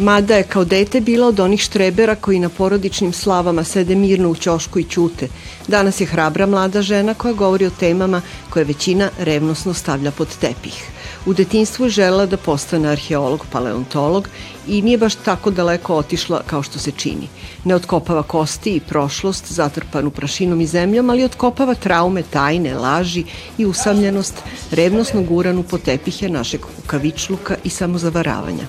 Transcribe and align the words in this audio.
Mada 0.00 0.36
je 0.36 0.42
kao 0.42 0.64
dete 0.64 1.00
bila 1.00 1.26
od 1.28 1.40
onih 1.40 1.60
štrebera 1.60 2.14
koji 2.14 2.38
na 2.38 2.48
porodičnim 2.48 3.12
slavama 3.12 3.64
sede 3.64 3.94
mirno 3.94 4.30
u 4.30 4.34
ćošku 4.34 4.78
i 4.78 4.84
ćute. 4.84 5.28
Danas 5.68 6.00
je 6.00 6.06
hrabra 6.06 6.46
mlada 6.46 6.82
žena 6.82 7.14
koja 7.14 7.34
govori 7.34 7.66
o 7.66 7.70
temama 7.70 8.22
koje 8.50 8.64
većina 8.64 9.10
revnosno 9.18 9.74
stavlja 9.74 10.10
pod 10.10 10.28
tepih. 10.40 10.90
U 11.26 11.34
detinstvu 11.34 11.84
je 11.84 11.90
želela 11.90 12.26
da 12.26 12.36
postane 12.36 12.88
arheolog, 12.88 13.44
paleontolog 13.52 14.28
i 14.66 14.82
nije 14.82 14.98
baš 14.98 15.14
tako 15.14 15.50
daleko 15.50 15.94
otišla 15.94 16.42
kao 16.46 16.62
što 16.62 16.78
se 16.78 16.90
čini. 16.90 17.28
Ne 17.64 17.74
otkopava 17.74 18.22
kosti 18.22 18.76
i 18.76 18.80
prošlost 18.80 19.52
zatrpanu 19.52 20.10
prašinom 20.10 20.60
i 20.60 20.66
zemljom, 20.66 21.10
ali 21.10 21.24
otkopava 21.24 21.74
traume, 21.74 22.22
tajne, 22.22 22.74
laži 22.74 23.24
i 23.58 23.66
usamljenost, 23.66 24.34
revnosno 24.70 25.22
guranu 25.22 25.62
po 25.62 25.78
tepihe 25.78 26.28
našeg 26.28 26.60
ukavičluka 26.84 27.56
i 27.64 27.70
samozavaravanja. 27.70 28.64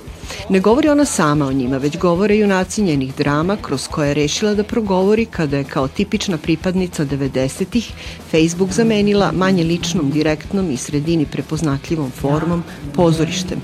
Ne 0.50 0.59
govori 0.59 0.90
ona 0.90 1.05
sama 1.05 1.45
o 1.45 1.54
njima, 1.54 1.77
već 1.77 1.98
govore 1.98 2.38
junaci 2.38 2.81
njenih 2.81 3.16
drama 3.16 3.58
kroz 3.62 3.88
koje 3.88 4.08
je 4.08 4.13
rešila 4.13 4.54
da 4.54 4.64
progovori 4.64 5.26
kada 5.26 5.58
je 5.58 5.64
kao 5.64 5.88
tipična 5.88 6.38
pripadnica 6.38 7.06
90-ih 7.06 7.92
Facebook 8.31 8.72
zamenila 8.72 9.31
manje 9.31 9.64
ličnom, 9.64 10.12
direktnom 10.12 10.72
i 10.72 10.78
sredini 10.78 11.25
prepoznatljivom 11.25 12.12
formom 12.12 12.64
pozorištem. 12.95 13.62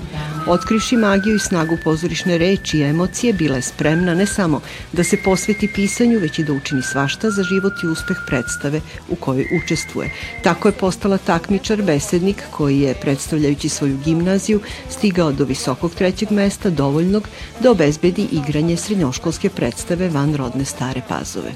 Otkrivši 0.50 0.96
magiju 0.96 1.36
i 1.36 1.38
snagu 1.38 1.76
pozorišne 1.84 2.38
reči 2.38 2.78
i 2.78 2.82
emocije, 2.82 3.32
bila 3.32 3.56
je 3.56 3.62
spremna 3.62 4.14
ne 4.14 4.26
samo 4.26 4.60
da 4.92 5.04
se 5.04 5.16
posveti 5.24 5.68
pisanju, 5.74 6.18
već 6.18 6.38
i 6.38 6.44
da 6.44 6.52
učini 6.52 6.82
svašta 6.82 7.30
za 7.30 7.42
život 7.42 7.72
i 7.82 7.86
uspeh 7.86 8.16
predstave 8.26 8.80
u 9.08 9.16
kojoj 9.16 9.46
učestvuje. 9.64 10.10
Tako 10.42 10.68
je 10.68 10.72
postala 10.72 11.18
takmičar, 11.18 11.82
besednik 11.82 12.42
koji 12.50 12.80
je, 12.80 12.94
predstavljajući 12.94 13.68
svoju 13.68 13.98
gimnaziju, 14.04 14.60
stigao 14.90 15.32
do 15.32 15.44
visokog 15.44 15.94
trećeg 15.94 16.30
mesta 16.30 16.70
dovoljnog 16.70 17.28
da 17.60 17.70
obezbedi 17.70 18.26
igranje 18.32 18.76
srednjoškolske 18.76 19.50
predstave 19.50 20.08
van 20.08 20.36
rodne 20.36 20.64
stare 20.64 21.02
pazove. 21.08 21.52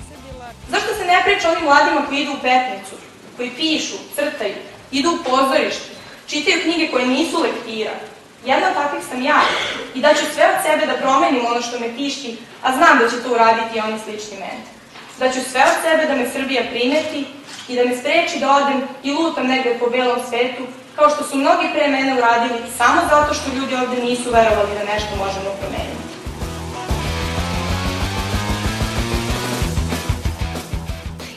Zašto 0.71 0.95
se 0.95 1.05
ne 1.05 1.23
priča 1.25 1.51
onim 1.51 1.65
mladima 1.65 2.07
koji 2.09 2.23
idu 2.23 2.33
u 2.33 2.43
petnicu, 2.43 2.95
koji 3.37 3.51
pišu, 3.51 3.97
crtaju, 4.15 4.55
idu 4.91 5.09
u 5.11 5.25
pozorište, 5.31 5.89
čitaju 6.27 6.57
knjige 6.63 6.91
koje 6.93 7.07
nisu 7.07 7.37
lektira, 7.43 7.93
Jedna 8.45 8.69
od 8.69 8.75
takvih 8.75 9.05
sam 9.11 9.23
ja 9.23 9.41
i 9.95 10.01
da 10.01 10.15
ću 10.15 10.25
sve 10.35 10.45
od 10.55 10.59
sebe 10.67 10.87
da 10.87 11.03
promenim 11.03 11.47
ono 11.47 11.63
što 11.63 11.79
me 11.79 11.97
tišti, 11.97 12.39
a 12.63 12.73
znam 12.77 12.99
da 12.99 13.11
će 13.11 13.23
to 13.23 13.31
uraditi 13.31 13.79
i 13.79 13.81
oni 13.81 13.99
slični 14.05 14.37
meni. 14.45 14.63
Da 15.19 15.33
ću 15.33 15.41
sve 15.51 15.63
od 15.73 15.77
sebe 15.85 16.07
da 16.07 16.15
me 16.15 16.31
Srbija 16.31 16.63
primeti 16.71 17.25
i 17.69 17.77
da 17.77 17.85
me 17.85 17.97
spreči 17.97 18.41
da 18.41 18.57
odem 18.57 18.81
i 19.03 19.13
lutam 19.13 19.47
negde 19.47 19.77
po 19.81 19.91
belom 19.91 20.21
svetu, 20.29 20.63
kao 20.97 21.11
što 21.11 21.25
su 21.25 21.37
mnogi 21.37 21.67
pre 21.75 21.89
mene 21.89 22.15
uradili, 22.19 22.59
samo 22.79 23.01
zato 23.11 23.35
što 23.35 23.57
ljudi 23.57 23.75
ovde 23.75 24.03
nisu 24.03 24.31
verovali 24.31 24.79
da 24.79 24.93
nešto 24.93 25.17
možemo 25.17 25.51
promeniti. 25.61 26.02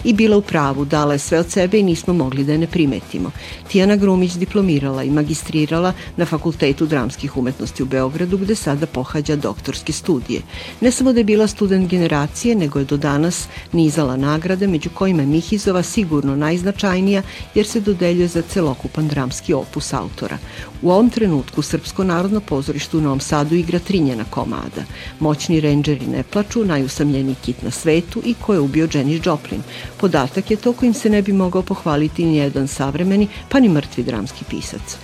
I 0.06 0.14
bila 0.14 0.38
u 0.38 0.42
pravu, 0.42 0.86
dala 0.86 1.14
je 1.14 1.20
sve 1.20 1.39
od 1.39 1.52
sebe 1.52 1.80
i 1.80 1.84
nismo 1.84 2.14
mogli 2.14 2.44
da 2.44 2.52
je 2.52 2.58
ne 2.58 2.67
primetimo. 2.67 3.31
Tijana 3.72 3.96
Grumić 3.96 4.34
diplomirala 4.34 5.03
i 5.03 5.12
magistrirala 5.12 5.94
na 6.18 6.25
Fakultetu 6.25 6.85
dramskih 6.85 7.38
umetnosti 7.38 7.84
u 7.84 7.85
Beogradu 7.85 8.38
gde 8.38 8.56
sada 8.56 8.85
pohađa 8.85 9.35
doktorske 9.35 9.94
studije. 9.94 10.41
Ne 10.81 10.91
samo 10.91 11.13
da 11.13 11.19
je 11.19 11.24
bila 11.24 11.47
student 11.47 11.90
generacije, 11.90 12.56
nego 12.56 12.79
je 12.79 12.85
do 12.85 12.97
danas 12.97 13.47
nizala 13.72 14.18
nagrade, 14.18 14.68
među 14.68 14.90
kojima 14.90 15.22
je 15.22 15.28
Mihizova 15.28 15.84
sigurno 15.84 16.35
najznačajnija 16.35 17.22
jer 17.56 17.68
se 17.68 17.79
dodeljuje 17.79 18.28
za 18.28 18.41
celokupan 18.41 19.08
dramski 19.08 19.53
opus 19.53 19.94
autora. 19.94 20.38
U 20.81 20.91
ovom 20.91 21.09
trenutku 21.09 21.62
Srpsko 21.62 22.03
narodno 22.03 22.40
pozorište 22.40 22.97
u 22.97 23.02
Novom 23.02 23.19
Sadu 23.19 23.56
igra 23.56 23.79
trinjena 23.79 24.24
komada. 24.29 24.84
Moćni 25.19 25.59
renđeri 25.59 26.08
ne 26.08 26.24
plaču, 26.24 26.66
najusamljeniji 26.66 27.35
kit 27.46 27.62
na 27.62 27.72
svetu 27.72 28.22
i 28.25 28.34
ko 28.34 28.53
je 28.53 28.59
ubio 28.59 28.88
Janis 28.94 29.22
Joplin. 29.25 29.62
Podatak 30.05 30.51
je 30.51 30.57
to 30.57 30.73
kojim 30.73 30.93
se 30.93 31.09
ne 31.09 31.21
bi 31.21 31.33
mogao 31.33 31.61
pohvaliti 31.61 32.25
ni 32.25 32.38
jedan 32.38 32.67
savremeni, 32.67 33.27
pa 33.49 33.59
ni 33.59 33.69
mrtvi 33.69 34.03
dramski 34.03 34.45
pisac. 34.49 34.97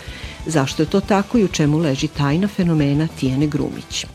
Zašto 0.46 0.84
je 0.84 0.90
to 0.90 1.00
tako 1.00 1.38
i 1.38 1.44
u 1.44 1.48
čemu 1.48 1.78
leži 1.78 2.08
tajna 2.08 2.48
fenomena 2.48 3.08
Tijene 3.20 3.48
Grumić? 3.48 4.06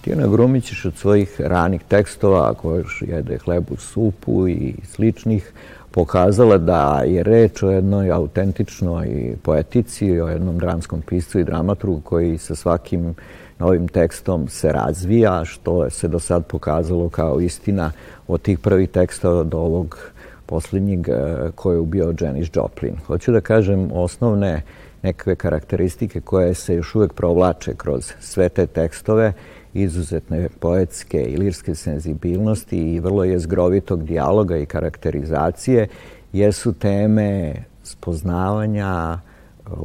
Tijena 0.00 0.26
Grumić 0.26 0.72
je 0.72 0.88
od 0.88 0.96
svojih 0.96 1.40
ranih 1.40 1.80
tekstova, 1.88 2.54
koja 2.54 2.78
još 2.78 3.02
jede 3.06 3.38
hlebu, 3.38 3.76
supu 3.76 4.48
i 4.48 4.74
sličnih, 4.84 5.52
pokazala 5.90 6.58
da 6.58 7.02
je 7.06 7.22
reč 7.22 7.62
o 7.62 7.70
jednoj 7.70 8.10
autentičnoj 8.10 9.36
poetici, 9.42 10.20
o 10.20 10.28
jednom 10.28 10.58
dramskom 10.58 11.02
piscu 11.02 11.38
i 11.38 11.44
dramatrugu 11.44 12.00
koji 12.00 12.38
sa 12.38 12.54
svakim 12.54 13.14
novim 13.58 13.88
tekstom 13.88 14.48
se 14.48 14.72
razvija, 14.72 15.44
što 15.44 15.90
se 15.90 16.08
do 16.08 16.18
sad 16.18 16.46
pokazalo 16.46 17.08
kao 17.08 17.40
istina 17.40 17.92
od 18.26 18.42
tih 18.42 18.58
prvih 18.58 18.88
teksta 18.88 19.42
do 19.42 19.58
ovog 19.58 20.12
poslednjeg 20.48 21.08
e, 21.08 21.12
koje 21.54 21.74
je 21.74 21.80
ubio 21.80 22.14
Janis 22.20 22.48
Joplin. 22.54 22.96
Hoću 23.06 23.32
da 23.32 23.40
kažem 23.40 23.90
osnovne 23.92 24.62
nekakve 25.02 25.36
karakteristike 25.36 26.20
koje 26.20 26.54
se 26.54 26.74
još 26.74 26.94
uvek 26.94 27.12
provlače 27.12 27.74
kroz 27.74 28.12
sve 28.20 28.48
te 28.48 28.66
tekstove, 28.66 29.32
izuzetne 29.74 30.48
poetske 30.60 31.22
i 31.22 31.36
lirske 31.36 31.74
senzibilnosti 31.74 32.78
i 32.78 33.00
vrlo 33.00 33.24
je 33.24 33.38
zgrovitog 33.38 34.04
dijaloga 34.04 34.56
i 34.56 34.66
karakterizacije, 34.66 35.88
jesu 36.32 36.72
teme 36.72 37.54
spoznavanja, 37.82 39.18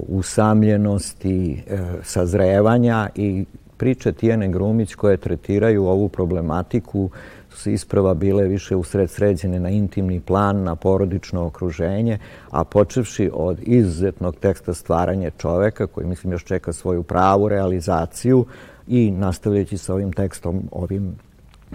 usamljenosti, 0.08 1.64
e, 1.68 1.78
sazrevanja 2.04 3.10
i 3.16 3.46
priče 3.78 4.12
Tijene 4.12 4.48
Grumić 4.48 4.96
koje 4.96 5.18
tretiraju 5.18 5.86
ovu 5.86 6.10
problematiku 6.10 7.10
su 7.56 7.70
isprava 7.70 8.14
bile 8.14 8.44
više 8.48 8.76
usred 8.76 9.10
sređene 9.10 9.60
na 9.60 9.70
intimni 9.70 10.20
plan, 10.20 10.64
na 10.64 10.76
porodično 10.76 11.46
okruženje, 11.46 12.18
a 12.50 12.64
počevši 12.64 13.30
od 13.34 13.58
izuzetnog 13.62 14.36
teksta 14.36 14.74
stvaranje 14.74 15.32
čoveka, 15.38 15.88
koji 15.88 16.08
mislim 16.08 16.34
još 16.34 16.44
čeka 16.44 16.74
svoju 16.74 17.04
pravu 17.04 17.50
realizaciju 17.50 18.46
i 18.88 19.12
nastavljajući 19.12 19.78
sa 19.78 19.94
ovim 19.94 20.14
tekstom, 20.14 20.64
ovim 20.72 21.16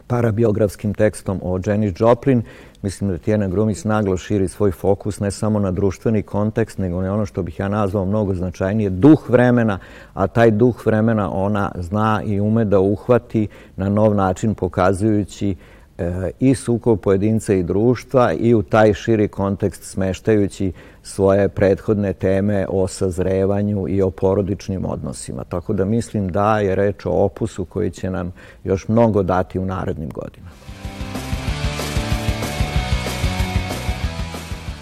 parabiografskim 0.07 0.95
tekstom 0.95 1.41
o 1.43 1.61
Janis 1.67 1.93
Joplin, 1.99 2.43
mislim 2.83 3.11
da 3.11 3.19
Tijena 3.19 3.49
Grumić 3.49 3.85
naglo 3.85 4.17
širi 4.17 4.49
svoj 4.49 4.71
fokus 4.71 5.21
ne 5.21 5.31
samo 5.31 5.59
na 5.59 5.71
društveni 5.71 6.23
kontekst, 6.23 6.79
nego 6.79 7.03
na 7.03 7.15
ono 7.15 7.27
što 7.27 7.43
bih 7.43 7.59
ja 7.59 7.69
nazvao 7.69 8.05
mnogo 8.05 8.35
značajnije, 8.35 8.91
duh 8.91 9.31
vremena, 9.31 9.79
a 10.15 10.27
taj 10.27 10.51
duh 10.51 10.87
vremena 10.87 11.33
ona 11.33 11.73
zna 11.75 12.23
i 12.25 12.41
ume 12.41 12.65
da 12.65 12.81
uhvati 12.81 13.49
na 13.77 13.89
nov 13.89 14.15
način 14.15 14.55
pokazujući 14.55 15.57
e, 15.99 16.31
i 16.41 16.55
sukob 16.55 17.01
pojedinca 17.01 17.55
i 17.55 17.63
društva 17.63 18.33
i 18.33 18.55
u 18.55 18.63
taj 18.63 18.95
širi 18.95 19.29
kontekst 19.29 19.83
smeštajući 19.85 20.73
svoje 21.03 21.49
prethodne 21.49 22.13
teme 22.13 22.67
o 22.69 22.89
sazrevanju 22.89 23.89
i 23.89 24.03
o 24.03 24.11
porodičnim 24.11 24.85
odnosima. 24.85 25.45
Tako 25.45 25.73
da 25.73 25.85
mislim 25.85 26.29
da 26.29 26.59
je 26.59 26.75
reč 26.75 27.07
o 27.07 27.11
opusu 27.11 27.65
koji 27.65 27.91
će 27.91 28.11
nam 28.11 28.33
još 28.65 28.89
mnogo 28.89 29.23
dati 29.23 29.59
u 29.59 29.65
narednim 29.65 30.09
godinama. 30.09 30.68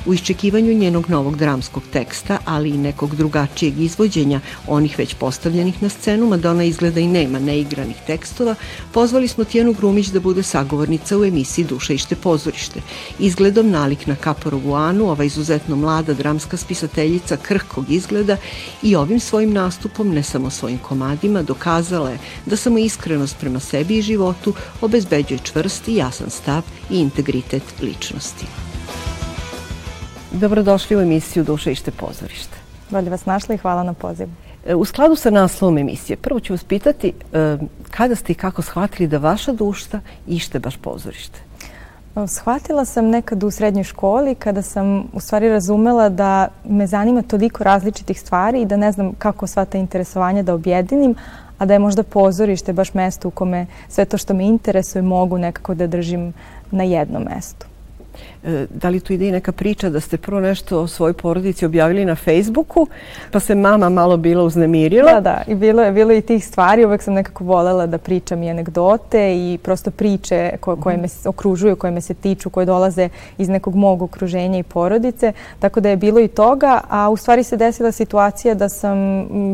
U 0.06 0.14
iščekivanju 0.14 0.74
njenog 0.74 1.10
novog 1.10 1.36
dramskog 1.36 1.82
teksta, 1.92 2.38
ali 2.44 2.70
i 2.70 2.78
nekog 2.78 3.16
drugačijeg 3.16 3.80
izvođenja 3.80 4.40
onih 4.66 4.98
već 4.98 5.14
postavljenih 5.14 5.82
na 5.82 5.88
scenu, 5.88 6.26
Madonna 6.26 6.64
izgleda 6.64 7.00
i 7.00 7.06
nema 7.06 7.38
neigranih 7.38 7.96
tekstova, 8.06 8.54
pozvali 8.92 9.28
smo 9.28 9.44
Tijenu 9.44 9.72
Grumić 9.72 10.06
da 10.06 10.20
bude 10.20 10.42
sagovornica 10.42 11.18
u 11.18 11.24
emisiji 11.24 11.64
Duša 11.64 11.92
ište 11.92 12.16
pozorište. 12.16 12.80
Izgledom 13.18 13.70
nalik 13.70 14.06
na 14.06 14.16
Kaporovu 14.16 14.74
Anu, 14.74 15.10
ova 15.10 15.24
izuzetno 15.24 15.76
mlada 15.76 16.14
dramska 16.14 16.56
spisateljica 16.56 17.36
krhkog 17.36 17.90
izgleda 17.90 18.36
i 18.82 18.96
ovim 18.96 19.20
svojim 19.20 19.52
nastupom, 19.52 20.14
ne 20.14 20.22
samo 20.22 20.50
svojim 20.50 20.78
komadima, 20.78 21.42
dokazala 21.42 22.10
je 22.10 22.18
da 22.46 22.56
samo 22.56 22.78
iskrenost 22.78 23.36
prema 23.40 23.60
sebi 23.60 23.98
i 23.98 24.02
životu 24.02 24.54
obezbeđuje 24.80 25.38
čvrst 25.44 25.88
i 25.88 25.96
jasan 25.96 26.30
stav 26.30 26.62
i 26.90 26.98
integritet 26.98 27.62
ličnosti. 27.82 28.46
Dobrodošli 30.32 30.96
u 30.96 31.00
emisiju 31.00 31.44
Duša 31.44 31.70
ište 31.70 31.90
pozorište. 31.90 32.56
Bolje 32.90 33.11
vas 33.11 33.26
našla 33.26 33.55
i 33.55 33.58
hvala 33.58 33.82
na 33.82 33.93
pozivu. 33.93 34.31
E, 34.67 34.75
u 34.75 34.84
skladu 34.84 35.17
sa 35.17 35.31
naslovom 35.31 35.78
emisije, 35.78 36.17
prvo 36.17 36.40
ću 36.40 36.52
vas 36.52 36.64
pitati 36.64 37.12
e, 37.32 37.56
kada 37.90 38.14
ste 38.14 38.32
i 38.32 38.37
kako 38.37 38.62
shvatili 38.62 39.08
da 39.08 39.19
vaša 39.19 39.52
dušta 39.52 40.00
ište 40.26 40.58
baš 40.58 40.76
pozorište? 40.76 41.38
Shvatila 42.26 42.84
sam 42.84 43.06
nekad 43.06 43.44
u 43.44 43.50
srednjoj 43.50 43.84
školi 43.84 44.34
kada 44.34 44.62
sam 44.62 45.05
u 45.12 45.20
stvari 45.20 45.49
razumela 45.49 46.08
da 46.08 46.49
me 46.64 46.87
zanima 46.87 47.23
toliko 47.23 47.64
različitih 47.64 48.20
stvari 48.20 48.62
i 48.62 48.67
da 48.67 48.76
ne 48.76 48.93
znam 48.93 49.12
kako 49.19 49.46
sva 49.46 49.64
ta 49.64 49.78
interesovanja 49.78 50.43
da 50.43 50.55
objedinim, 50.55 51.14
a 51.58 51.67
da 51.67 51.73
je 51.73 51.78
možda 51.78 52.02
pozorište 52.02 52.73
baš 52.73 52.94
mesto 52.94 53.28
u 53.28 53.31
kome 53.31 53.67
sve 53.88 54.05
to 54.05 54.19
što 54.19 54.34
me 54.34 54.44
interesuje 54.44 55.02
mogu 55.02 55.38
nekako 55.38 55.75
da 55.75 55.87
držim 55.87 56.32
na 56.70 56.84
jednom 56.84 57.23
mestu. 57.23 57.67
E, 58.46 58.66
da 58.70 58.88
li 58.88 59.00
tu 59.00 59.12
ide 59.12 59.28
i 59.28 59.31
neka 59.31 59.52
priča 59.52 59.90
da 59.90 60.00
ste 60.00 60.16
prvo 60.16 60.40
nešto 60.40 60.81
o 60.81 60.87
svojoj 60.87 61.12
porodici 61.12 61.66
objavili 61.66 62.04
na 62.04 62.14
Facebooku, 62.14 62.87
pa 63.31 63.40
se 63.40 63.54
mama 63.54 63.88
malo 63.88 64.16
bila 64.16 64.44
uznemirila? 64.44 65.12
Da, 65.12 65.20
da, 65.20 65.43
i 65.46 65.54
bilo 65.54 65.82
je 65.82 65.93
bilo 65.93 66.12
i 66.12 66.20
tih 66.20 66.46
stvari. 66.46 66.84
Uvek 66.84 67.02
sam 67.02 67.14
nekako 67.14 67.44
volela 67.44 67.87
da 67.87 67.98
pričam 67.98 68.43
i 68.43 68.50
anegdote 68.50 69.37
i 69.37 69.58
prosto 69.62 69.90
priče 69.90 70.50
koje, 70.60 70.76
koje 70.76 70.96
me 70.96 71.08
okružuju, 71.25 71.76
koje 71.76 71.90
me 71.90 72.00
se 72.00 72.14
tiču, 72.14 72.50
koje 72.50 72.66
dolaze 72.66 73.08
iz 73.38 73.48
nekog 73.48 73.75
mog 73.75 74.02
okruženja 74.02 74.58
i 74.58 74.62
porodice. 74.62 75.32
Tako 75.58 75.81
da 75.81 75.88
je 75.88 75.96
bilo 75.96 76.20
i 76.20 76.28
toga, 76.28 76.81
a 76.88 77.10
u 77.10 77.16
stvari 77.16 77.42
se 77.42 77.56
desila 77.56 77.92
situacija 77.92 78.54
da 78.54 78.69
sam 78.69 78.96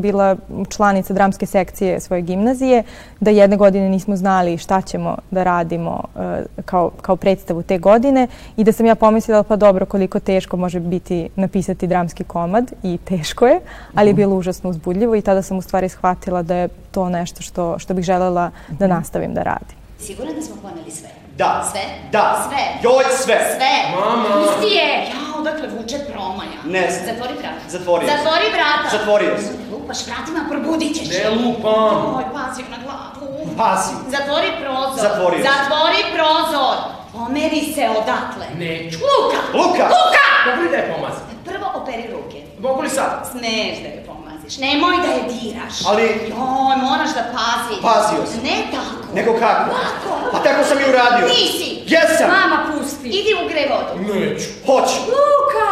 bila 0.01 0.37
članica 0.69 1.15
dramske 1.15 1.47
sekcije 1.47 2.01
svoje 2.01 2.23
gimnazije, 2.23 2.83
da 3.21 3.31
jedne 3.31 3.57
godine 3.57 3.89
nismo 3.89 4.17
znali 4.17 4.59
šta 4.59 4.81
ćemo 4.81 5.17
da 5.31 5.43
radimo 5.43 6.05
e, 6.17 6.43
kao, 6.65 6.91
kao 7.03 7.17
predstavu 7.17 7.63
te 7.63 7.79
godine 7.79 8.27
i 8.57 8.65
da 8.65 8.73
sam 8.83 8.87
ja 8.87 8.95
pomislila 8.95 9.43
pa 9.43 9.57
dobro 9.57 9.87
koliko 9.87 10.21
teško 10.21 10.57
može 10.57 10.81
biti 10.81 11.29
napisati 11.37 11.87
dramski 11.87 12.25
komad 12.25 12.73
i 12.83 12.99
teško 12.99 13.47
je, 13.47 13.61
ali 13.95 14.09
je 14.09 14.13
mhm. 14.13 14.23
bilo 14.23 14.37
užasno 14.37 14.71
uzbudljivo 14.71 15.17
i 15.17 15.23
tada 15.23 15.43
sam 15.43 15.59
u 15.59 15.63
stvari 15.63 15.89
shvatila 15.89 16.43
da 16.43 16.57
je 16.57 16.69
to 16.91 17.09
nešto 17.09 17.43
što, 17.43 17.79
što 17.79 17.95
bih 17.95 18.05
želela 18.05 18.51
da 18.69 18.87
mhm. 18.87 18.95
nastavim 18.95 19.35
da 19.35 19.43
radim. 19.43 19.77
Sigurno 19.99 20.33
da 20.33 20.43
smo 20.43 20.57
poneli 20.63 20.91
sve? 20.91 21.09
Da. 21.39 21.69
Sve? 21.71 21.85
Da. 22.13 22.49
Sve? 22.49 22.63
Joj, 22.83 23.05
sve. 23.25 23.39
Sve. 23.57 23.75
Mama. 23.95 24.29
Pusti 24.35 24.75
je. 24.75 24.89
Ja, 25.13 25.41
odakle 25.41 25.69
vuče 25.77 25.99
promaja. 26.13 26.59
Ne. 26.67 26.91
Zatvori 27.07 27.35
vrata. 27.39 27.63
Zatvori 27.69 28.07
Zatvori 28.07 28.49
vrata. 28.57 28.97
Zatvorio 28.97 29.35
sam. 29.39 29.55
Lupaš 29.73 30.07
vratima, 30.07 30.41
probudit 30.51 30.97
ćeš. 30.97 31.09
Ne 31.19 31.31
lupam. 31.31 32.15
Oj, 32.17 32.25
pazi 32.35 32.63
na 32.71 32.79
glavu. 32.85 33.22
Pazi. 33.59 33.95
Zatvori 34.11 34.51
prozor. 34.61 35.01
Zatvorio. 35.09 35.45
Zatvori 35.51 36.03
prozor. 36.15 36.77
Pomeri 37.13 37.73
se 37.75 37.85
odatle. 37.91 38.47
Neću. 38.59 38.99
Luka! 39.09 39.39
Luka! 39.59 39.85
Luka! 39.97 40.27
Mogu 40.47 40.63
li 40.63 40.71
da 40.71 40.77
je 40.77 40.95
pomazim? 40.95 41.25
Prvo 41.45 41.67
operi 41.75 42.05
ruke. 42.13 42.39
Mogu 42.59 42.83
li 42.83 42.89
sad? 42.91 43.29
Smeš 43.31 43.77
da 43.85 43.89
je 43.89 44.05
pomaziš. 44.07 44.59
Nemoj 44.59 44.97
da 44.97 45.09
je 45.13 45.23
diraš. 45.33 45.77
Ali... 45.89 46.03
Joj, 46.03 46.77
moraš 46.89 47.11
da 47.19 47.25
paziš. 47.37 47.83
Pazio 47.83 48.27
sam. 48.27 48.41
Ne 48.45 48.57
tako. 48.73 49.15
Nego 49.15 49.33
kako? 49.33 49.71
Kako? 49.71 50.31
Pa 50.33 50.39
tako 50.39 50.65
sam 50.65 50.79
i 50.81 50.89
uradio. 50.91 51.27
Nisi. 51.29 51.69
Jesam. 51.87 52.31
Mama 52.31 52.59
pusti. 52.73 53.09
Idi 53.09 53.33
u 53.45 53.49
gre 53.49 53.65
vodu. 53.73 54.13
Neću. 54.13 54.49
Hoću. 54.67 54.99
Luka! 55.15 55.71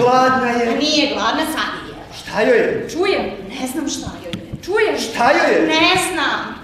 Gladna 0.00 0.48
je. 0.48 0.76
Nije 0.76 1.14
gladna, 1.14 1.42
sad 1.54 1.70
je. 1.88 1.94
Šta 2.18 2.40
joj 2.40 2.58
je? 2.58 2.88
Čujem. 2.92 3.24
Ne 3.48 3.66
znam 3.66 3.88
šta 3.88 4.10
joj 4.24 4.32
je. 4.42 4.62
Čujem. 4.64 4.94
Šta 4.98 5.30
joj 5.30 5.54
je? 5.54 5.66
Ne 5.66 5.92
znam. 6.12 6.61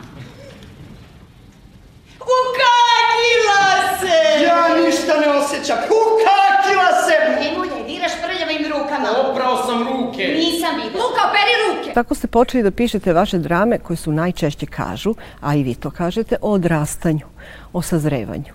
Ukakila 2.49 3.65
se! 4.01 4.45
Ja 4.45 4.63
ništa 4.85 5.21
ne 5.21 5.29
osjećam. 5.29 5.79
Ukakila 5.79 6.91
se! 7.07 7.43
Nemoj 7.43 7.69
da 7.69 7.75
je 7.75 7.85
diraš 7.85 8.13
prljavim 8.25 8.73
rukama. 8.73 9.09
Oprao 9.31 9.67
sam 9.67 9.89
ruke. 9.89 10.25
Nisam 10.25 10.75
vidio. 10.77 11.03
Luka, 11.03 11.21
operi 11.29 11.55
ruke! 11.67 11.93
Tako 11.95 12.15
ste 12.15 12.27
počeli 12.27 12.63
da 12.63 12.71
pišete 12.71 13.13
vaše 13.13 13.39
drame 13.39 13.79
koje 13.79 13.97
su 13.97 14.13
najčešće 14.13 14.67
kažu, 14.67 15.15
a 15.41 15.55
i 15.55 15.63
vi 15.63 15.75
to 15.75 15.91
kažete, 15.91 16.37
o 16.43 16.53
odrastanju, 16.53 17.27
o 17.73 17.83
sazrevanju. 17.83 18.53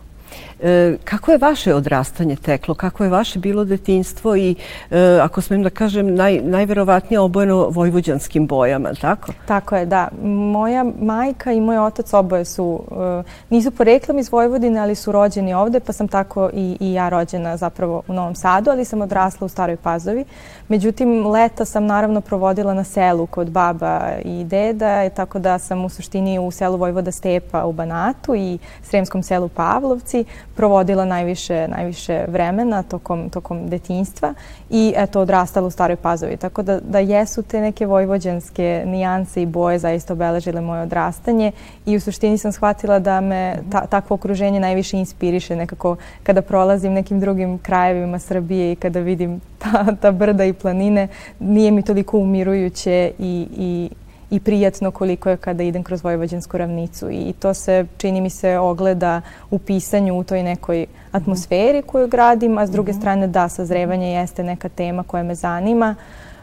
E, 0.63 0.97
kako 1.03 1.31
je 1.31 1.37
vaše 1.37 1.75
odrastanje 1.75 2.35
teklo? 2.35 2.75
Kako 2.75 3.03
je 3.03 3.09
vaše 3.09 3.39
bilo 3.39 3.65
detinstvo 3.65 4.35
i, 4.35 4.55
e, 4.91 5.19
ako 5.21 5.41
smem 5.41 5.63
da 5.63 5.69
kažem, 5.69 6.15
naj, 6.15 6.39
najverovatnije 6.43 7.19
obojeno 7.19 7.67
vojvođanskim 7.69 8.47
bojama, 8.47 8.93
tako? 9.01 9.31
Tako 9.45 9.75
je, 9.75 9.85
da. 9.85 10.07
Moja 10.23 10.85
majka 11.01 11.51
i 11.51 11.61
moj 11.61 11.77
otac 11.77 12.13
oboje 12.13 12.45
su, 12.45 12.83
e, 12.91 13.23
nisu 13.49 13.71
poreklom 13.71 14.19
iz 14.19 14.31
Vojvodine, 14.31 14.79
ali 14.79 14.95
su 14.95 15.11
rođeni 15.11 15.53
ovde, 15.53 15.79
pa 15.79 15.93
sam 15.93 16.07
tako 16.07 16.49
i, 16.53 16.77
i 16.79 16.93
ja 16.93 17.09
rođena 17.09 17.57
zapravo 17.57 18.01
u 18.07 18.13
Novom 18.13 18.35
Sadu, 18.35 18.71
ali 18.71 18.85
sam 18.85 19.01
odrasla 19.01 19.45
u 19.45 19.49
Staroj 19.49 19.77
Pazovi. 19.77 20.25
Međutim, 20.67 21.27
leta 21.27 21.65
sam 21.65 21.85
naravno 21.85 22.21
provodila 22.21 22.73
na 22.73 22.83
selu 22.83 23.25
kod 23.25 23.49
baba 23.49 24.11
i 24.25 24.43
deda, 24.43 25.09
tako 25.09 25.39
da 25.39 25.59
sam 25.59 25.85
u 25.85 25.89
suštini 25.89 26.39
u 26.39 26.51
selu 26.51 26.77
Vojvoda 26.77 27.11
Stepa 27.11 27.65
u 27.65 27.73
Banatu 27.73 28.35
i 28.35 28.57
sremskom 28.83 29.23
selu 29.23 29.49
Pavlovci 29.49 30.25
provodila 30.55 31.05
najviše, 31.05 31.67
najviše 31.67 32.25
vremena 32.27 32.83
tokom, 32.83 33.29
tokom 33.29 33.69
detinjstva 33.69 34.33
i 34.69 34.93
eto 34.97 35.21
odrastala 35.21 35.67
u 35.67 35.71
Staroj 35.71 35.95
Pazovi. 35.95 36.37
Tako 36.37 36.63
da, 36.63 36.79
da 36.79 36.99
jesu 36.99 37.41
te 37.43 37.61
neke 37.61 37.85
vojvođanske 37.85 38.83
nijanse 38.85 39.41
i 39.41 39.45
boje 39.45 39.79
zaista 39.79 40.13
obeležile 40.13 40.61
moje 40.61 40.81
odrastanje 40.81 41.51
i 41.85 41.95
u 41.95 41.99
suštini 41.99 42.37
sam 42.37 42.51
shvatila 42.51 42.99
da 42.99 43.21
me 43.21 43.57
ta, 43.71 43.85
takvo 43.85 44.13
okruženje 44.13 44.59
najviše 44.59 44.97
inspiriše 44.97 45.55
nekako 45.55 45.95
kada 46.23 46.41
prolazim 46.41 46.93
nekim 46.93 47.19
drugim 47.19 47.57
krajevima 47.57 48.19
Srbije 48.19 48.71
i 48.71 48.75
kada 48.75 48.99
vidim 48.99 49.41
ta, 49.57 49.85
ta 50.01 50.11
brda 50.11 50.45
i 50.45 50.53
planine, 50.53 51.07
nije 51.39 51.71
mi 51.71 51.81
toliko 51.81 52.17
umirujuće 52.17 53.11
i, 53.19 53.47
i 53.57 53.89
i 54.33 54.39
prijatno 54.39 54.91
koliko 54.91 55.29
je 55.29 55.37
kada 55.37 55.63
idem 55.63 55.83
kroz 55.83 56.03
Vojvođansku 56.03 56.57
ravnicu 56.57 57.09
i 57.11 57.33
to 57.39 57.53
se, 57.53 57.85
čini 57.97 58.21
mi 58.21 58.29
se, 58.29 58.57
ogleda 58.57 59.21
u 59.51 59.59
pisanju 59.59 60.17
u 60.17 60.23
toj 60.23 60.43
nekoj 60.43 60.85
atmosferi 61.11 61.81
koju 61.81 62.07
gradim, 62.07 62.57
a 62.57 62.67
s 62.67 62.71
druge 62.71 62.91
mhm. 62.91 62.99
strane 62.99 63.27
da, 63.27 63.49
sazrevanje 63.49 64.13
jeste 64.13 64.43
neka 64.43 64.69
tema 64.69 65.03
koja 65.03 65.23
me 65.23 65.35
zanima. 65.35 65.95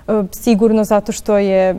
E, 0.08 0.22
sigurno 0.32 0.84
zato 0.84 1.12
što 1.12 1.38
je 1.38 1.74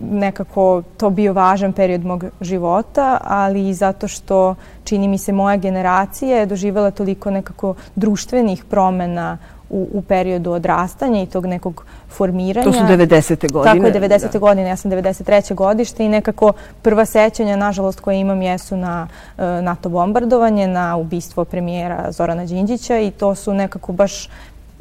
nekako 0.00 0.82
to 0.96 1.10
bio 1.10 1.32
važan 1.32 1.72
period 1.72 2.04
mog 2.04 2.24
života, 2.40 3.18
ali 3.24 3.68
i 3.68 3.74
zato 3.74 4.08
što 4.08 4.54
čini 4.84 5.08
mi 5.08 5.18
se 5.18 5.32
moja 5.32 5.56
generacija 5.56 6.38
je 6.38 6.46
doživjela 6.46 6.90
toliko 6.90 7.30
nekako 7.30 7.74
društvenih 7.96 8.64
promena 8.64 9.38
u, 9.70 9.88
u 9.92 10.02
periodu 10.02 10.52
odrastanja 10.52 11.22
i 11.22 11.26
tog 11.26 11.46
nekog 11.46 11.84
formiranja. 12.08 12.64
To 12.64 12.72
su 12.72 12.84
90. 12.84 13.52
godine. 13.52 13.74
Tako 13.74 13.86
je, 13.86 14.08
90. 14.08 14.32
Da. 14.32 14.38
godine. 14.38 14.68
Ja 14.68 14.76
sam 14.76 14.90
93. 14.90 15.54
godište 15.54 16.04
i 16.04 16.08
nekako 16.08 16.52
prva 16.82 17.04
sećanja, 17.04 17.56
nažalost, 17.56 18.00
koje 18.00 18.20
imam 18.20 18.42
jesu 18.42 18.76
na 18.76 19.08
uh, 19.36 19.44
NATO 19.44 19.88
bombardovanje, 19.88 20.66
na 20.66 20.96
ubistvo 20.96 21.44
premijera 21.44 22.12
Zorana 22.12 22.44
Đinđića 22.44 22.98
i 22.98 23.10
to 23.10 23.34
su 23.34 23.54
nekako 23.54 23.92
baš 23.92 24.26
e, 24.26 24.28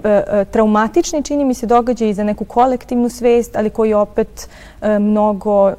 e, 0.04 0.46
traumatični, 0.46 1.24
čini 1.24 1.46
mi 1.46 1.54
se, 1.54 1.66
događaj 1.66 2.14
za 2.14 2.24
neku 2.24 2.46
kolektivnu 2.46 3.10
svest, 3.10 3.56
ali 3.56 3.70
koji 3.70 3.94
opet 3.94 4.50
mnogo 5.00 5.74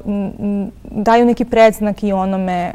daju 0.83 1.25
neki 1.25 1.45
predznak 1.45 2.03
i 2.03 2.13
onome 2.13 2.73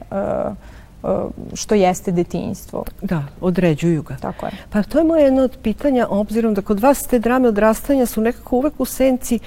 što 1.54 1.74
jeste 1.74 2.12
detinjstvo. 2.12 2.84
Da, 3.02 3.22
određuju 3.40 4.02
ga. 4.02 4.16
Tako 4.16 4.46
je. 4.46 4.52
Pa 4.70 4.82
to 4.82 4.98
je 4.98 5.04
moje 5.04 5.24
jedno 5.24 5.42
od 5.42 5.58
pitanja, 5.62 6.06
obzirom 6.10 6.54
da 6.54 6.62
kod 6.62 6.80
vas 6.80 7.06
te 7.06 7.18
drame 7.18 7.48
odrastanja 7.48 8.06
su 8.06 8.20
nekako 8.20 8.56
uvek 8.56 8.80
u 8.80 8.84
senci 8.84 9.38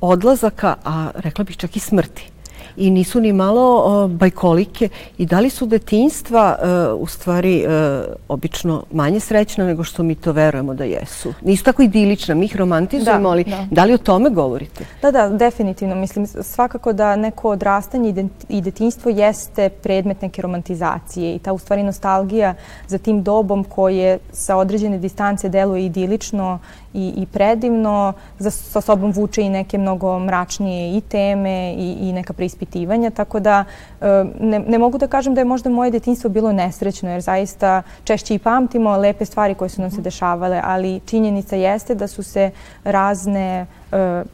odlazaka, 0.00 0.74
a 0.84 1.10
rekla 1.14 1.44
bih 1.44 1.56
čak 1.56 1.76
i 1.76 1.80
smrti 1.80 2.31
i 2.76 2.90
nisu 2.90 3.20
ni 3.20 3.32
malo 3.32 4.08
bajkolike 4.08 4.88
i 5.18 5.26
da 5.26 5.40
li 5.40 5.50
su 5.50 5.66
detinjstva 5.66 6.58
e, 6.62 6.92
u 6.92 7.06
stvari 7.06 7.60
e, 7.60 7.68
obično 8.28 8.82
manje 8.92 9.20
srećna 9.20 9.66
nego 9.66 9.84
što 9.84 10.02
mi 10.02 10.14
to 10.14 10.32
verujemo 10.32 10.74
da 10.74 10.84
jesu. 10.84 11.34
Nisu 11.42 11.64
tako 11.64 11.82
idilična, 11.82 12.34
mi 12.34 12.44
ih 12.44 12.56
romantizujemo, 12.56 13.22
da, 13.22 13.28
ali 13.28 13.44
da. 13.44 13.66
da 13.70 13.84
li 13.84 13.94
o 13.94 13.98
tome 13.98 14.30
govorite? 14.30 14.84
Da, 15.02 15.10
da, 15.10 15.28
definitivno. 15.28 15.94
Mislim, 15.94 16.26
svakako 16.26 16.92
da 16.92 17.16
neko 17.16 17.50
odrastanje 17.50 18.26
i 18.48 18.60
detinjstvo 18.60 19.10
jeste 19.10 19.68
predmet 19.68 20.22
neke 20.22 20.42
romantizacije 20.42 21.34
i 21.34 21.38
ta 21.38 21.52
u 21.52 21.58
stvari 21.58 21.82
nostalgija 21.82 22.54
za 22.86 22.98
tim 22.98 23.22
dobom 23.22 23.64
koje 23.64 24.18
sa 24.32 24.56
određene 24.56 24.98
distance 24.98 25.48
deluje 25.48 25.86
idilično 25.86 26.58
i, 26.94 27.12
i 27.16 27.26
predivno, 27.26 28.12
za, 28.38 28.50
sa 28.50 28.80
sobom 28.80 29.12
vuče 29.12 29.42
i 29.42 29.48
neke 29.48 29.78
mnogo 29.78 30.18
mračnije 30.18 30.96
i 30.96 31.00
teme 31.00 31.74
i, 31.78 31.96
i 32.00 32.12
neka 32.12 32.32
preispitivanja, 32.32 33.10
tako 33.10 33.40
da 33.40 33.64
e, 34.00 34.24
ne, 34.40 34.58
ne 34.58 34.78
mogu 34.78 34.98
da 34.98 35.06
kažem 35.06 35.34
da 35.34 35.40
je 35.40 35.44
možda 35.44 35.70
moje 35.70 35.90
detinstvo 35.90 36.30
bilo 36.30 36.52
nesrećno, 36.52 37.10
jer 37.10 37.20
zaista 37.20 37.82
češće 38.04 38.34
i 38.34 38.38
pamtimo 38.38 38.96
lepe 38.96 39.24
stvari 39.24 39.54
koje 39.54 39.68
su 39.68 39.80
nam 39.80 39.90
se 39.90 40.00
dešavale, 40.00 40.60
ali 40.64 41.00
činjenica 41.06 41.56
jeste 41.56 41.94
da 41.94 42.06
su 42.06 42.22
se 42.22 42.50
razne 42.84 43.66
e, 43.92 44.24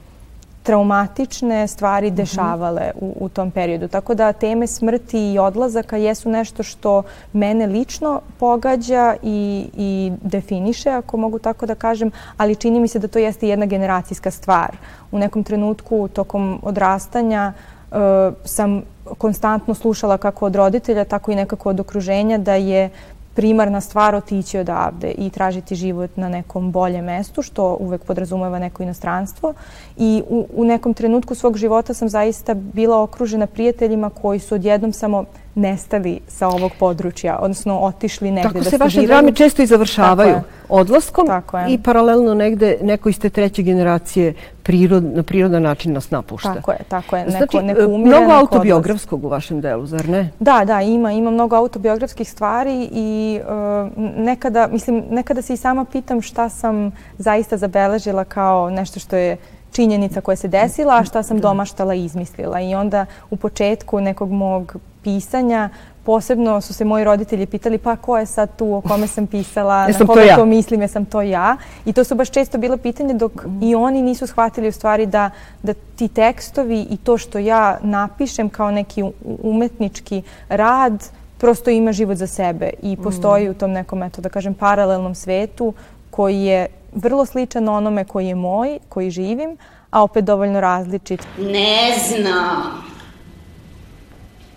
traumatične 0.68 1.66
stvari 1.66 2.06
mhm. 2.06 2.16
dešavale 2.16 2.90
u, 3.00 3.14
u 3.20 3.28
tom 3.28 3.50
periodu. 3.50 3.88
Tako 3.88 4.14
da 4.14 4.32
teme 4.32 4.66
smrti 4.66 5.32
i 5.32 5.38
odlazaka 5.38 5.96
jesu 5.96 6.28
nešto 6.28 6.62
što 6.62 7.02
mene 7.32 7.66
lično 7.66 8.20
pogađa 8.38 9.16
i, 9.22 9.68
i 9.76 10.12
definiše, 10.22 10.90
ako 10.90 11.16
mogu 11.16 11.38
tako 11.38 11.66
da 11.66 11.74
kažem, 11.74 12.10
ali 12.36 12.56
čini 12.56 12.80
mi 12.80 12.88
se 12.88 12.98
da 12.98 13.08
to 13.08 13.18
jeste 13.18 13.48
jedna 13.48 13.66
generacijska 13.66 14.30
stvar. 14.30 14.76
U 15.12 15.18
nekom 15.18 15.44
trenutku 15.44 16.08
tokom 16.08 16.60
odrastanja 16.62 17.52
uh, 17.90 17.98
sam 18.44 18.82
konstantno 19.18 19.74
slušala 19.74 20.18
kako 20.18 20.46
od 20.46 20.56
roditelja, 20.56 21.04
tako 21.04 21.32
i 21.32 21.34
nekako 21.34 21.70
od 21.70 21.80
okruženja 21.80 22.38
da 22.38 22.54
je 22.54 22.90
primarna 23.38 23.80
stvar 23.80 24.14
otići 24.14 24.58
odavde 24.58 25.10
i 25.18 25.30
tražiti 25.30 25.74
život 25.74 26.10
na 26.16 26.28
nekom 26.28 26.72
boljem 26.72 27.04
mestu, 27.04 27.42
što 27.42 27.76
uvek 27.80 28.04
podrazumeva 28.04 28.58
neko 28.58 28.82
inostranstvo. 28.82 29.54
I 29.96 30.22
u, 30.28 30.46
u 30.54 30.64
nekom 30.64 30.94
trenutku 30.94 31.34
svog 31.34 31.56
života 31.56 31.94
sam 31.94 32.08
zaista 32.08 32.54
bila 32.54 33.02
okružena 33.02 33.46
prijateljima 33.46 34.10
koji 34.10 34.38
su 34.38 34.54
odjednom 34.54 34.92
samo 34.92 35.24
nestali 35.54 36.20
sa 36.28 36.48
ovog 36.48 36.72
područja, 36.78 37.38
odnosno 37.40 37.78
otišli 37.78 38.30
negde 38.30 38.48
Tako 38.48 38.58
da 38.58 38.70
se 38.70 38.78
vaše 38.78 38.90
studiraju. 38.90 39.06
drame 39.06 39.34
često 39.34 39.62
i 39.62 39.66
završavaju 39.66 40.34
Tako 40.34 40.58
odlaskom 40.68 41.26
Tako 41.26 41.58
i 41.68 41.82
paralelno 41.82 42.34
negde 42.34 42.76
neko 42.82 43.08
iz 43.08 43.18
te 43.18 43.30
treće 43.30 43.62
generacije 43.62 44.34
prirod, 44.62 45.04
na 45.04 45.22
prirodan 45.22 45.62
način 45.62 45.92
nas 45.92 46.10
napušta. 46.10 46.54
Tako 46.54 46.72
je, 46.72 46.78
tako 46.88 47.16
je. 47.16 47.24
Neko, 47.24 47.36
Znači, 47.36 47.66
neko 47.66 47.80
e, 47.80 47.86
umire, 47.86 48.08
mnogo 48.08 48.26
neko 48.26 48.40
autobiografskog 48.40 49.24
u 49.24 49.28
vašem 49.28 49.60
delu, 49.60 49.86
zar 49.86 50.08
ne? 50.08 50.30
Da, 50.40 50.64
da, 50.64 50.80
ima, 50.80 51.12
ima 51.12 51.30
mnogo 51.30 51.56
autobiografskih 51.56 52.30
stvari 52.30 52.88
i 52.92 53.40
uh, 53.42 53.92
nekada, 54.16 54.68
mislim, 54.72 55.04
nekada 55.10 55.42
se 55.42 55.54
i 55.54 55.56
sama 55.56 55.84
pitam 55.84 56.22
šta 56.22 56.48
sam 56.48 56.90
zaista 57.18 57.56
zabeležila 57.56 58.24
kao 58.24 58.70
nešto 58.70 59.00
što 59.00 59.16
je 59.16 59.36
činjenica 59.72 60.20
koja 60.20 60.36
se 60.36 60.48
desila, 60.48 60.98
a 60.98 61.04
šta 61.04 61.22
sam 61.22 61.40
domaštala 61.40 61.94
i 61.94 62.04
izmislila. 62.04 62.60
I 62.60 62.74
onda 62.74 63.06
u 63.30 63.36
početku 63.36 64.00
nekog 64.00 64.30
mog 64.30 64.76
pisanja 65.08 65.68
posebno 66.04 66.60
su 66.60 66.74
se 66.74 66.84
moji 66.84 67.04
roditelji 67.04 67.46
pitali 67.46 67.78
pa 67.78 67.96
ko 67.96 68.18
je 68.18 68.26
sad 68.26 68.56
tu, 68.56 68.74
o 68.74 68.80
kome 68.80 69.06
sam 69.06 69.26
pisala, 69.26 69.88
na 69.88 69.98
to 69.98 70.06
koga 70.06 70.22
ja? 70.22 70.36
to 70.36 70.44
mislim, 70.46 70.82
jesam 70.82 71.04
to 71.04 71.22
ja. 71.22 71.56
I 71.84 71.92
to 71.92 72.04
su 72.04 72.14
baš 72.14 72.30
često 72.30 72.58
bile 72.58 72.76
pitanje 72.76 73.14
dok 73.14 73.32
i 73.62 73.74
oni 73.74 74.02
nisu 74.02 74.26
shvatili 74.26 74.68
u 74.68 74.72
stvari 74.72 75.06
da, 75.06 75.30
da 75.62 75.74
ti 75.96 76.08
tekstovi 76.08 76.86
i 76.90 76.96
to 76.96 77.18
što 77.18 77.38
ja 77.38 77.78
napišem 77.82 78.48
kao 78.48 78.70
neki 78.70 79.04
umetnički 79.42 80.22
rad 80.48 81.04
prosto 81.38 81.70
ima 81.70 81.92
život 81.92 82.16
za 82.16 82.26
sebe 82.26 82.70
i 82.82 82.96
postoji 82.96 83.48
u 83.48 83.54
tom 83.54 83.70
nekom, 83.72 84.02
eto 84.02 84.20
da 84.22 84.28
kažem, 84.28 84.54
paralelnom 84.54 85.14
svetu 85.14 85.72
koji 86.10 86.42
je 86.42 86.66
vrlo 86.92 87.26
sličan 87.26 87.68
onome 87.68 88.04
koji 88.04 88.26
je 88.26 88.34
moj, 88.34 88.78
koji 88.88 89.10
živim, 89.10 89.56
a 89.90 90.02
opet 90.02 90.24
dovoljno 90.24 90.60
različit. 90.60 91.26
Ne 91.38 91.94
znam. 92.08 92.82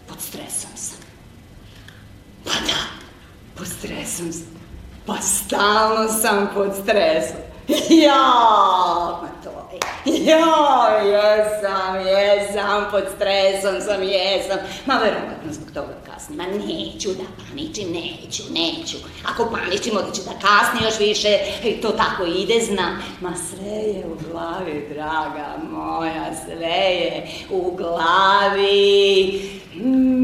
Pod 0.08 0.20
stresom 0.20 0.72
sam. 0.76 1.02
Pa 2.52 2.60
da, 2.68 2.80
pod 3.58 3.68
stresom 3.68 4.34
sam. 4.34 4.60
Pa 5.06 5.18
stalno 5.22 6.08
sam 6.22 6.50
pod 6.54 6.72
stresom. 6.84 7.38
Ja, 8.04 8.24
ma 9.22 9.30
to 9.44 9.70
je. 10.06 10.26
Ja, 10.26 10.88
jesam, 11.06 11.96
jesam, 12.08 12.86
pod 12.92 13.04
stresom 13.16 13.82
sam, 13.82 14.04
jesam. 14.04 14.58
Ma 14.86 14.94
verovatno 14.94 15.54
zbog 15.54 15.72
toga 15.74 15.94
kasnim. 16.06 16.38
Ma 16.38 16.44
neću 16.44 17.10
da 17.10 17.24
paničim, 17.38 17.92
neću, 17.92 18.44
neću. 18.52 18.98
Ako 19.26 19.52
paničim, 19.52 19.98
onda 19.98 20.12
ću 20.12 20.22
da 20.22 20.32
kasni 20.32 20.86
još 20.86 21.00
više. 21.00 21.38
I 21.64 21.82
to 21.82 21.90
tako 21.90 22.26
ide, 22.26 22.66
znam. 22.66 23.04
Ma 23.22 23.34
sve 23.36 23.78
je 23.78 24.06
u 24.06 24.32
glavi, 24.32 24.90
draga 24.94 25.58
moja, 25.72 26.26
sve 26.46 26.68
je 26.68 27.28
u 27.50 27.76
glavi. 27.78 29.42
Mm. 29.76 30.21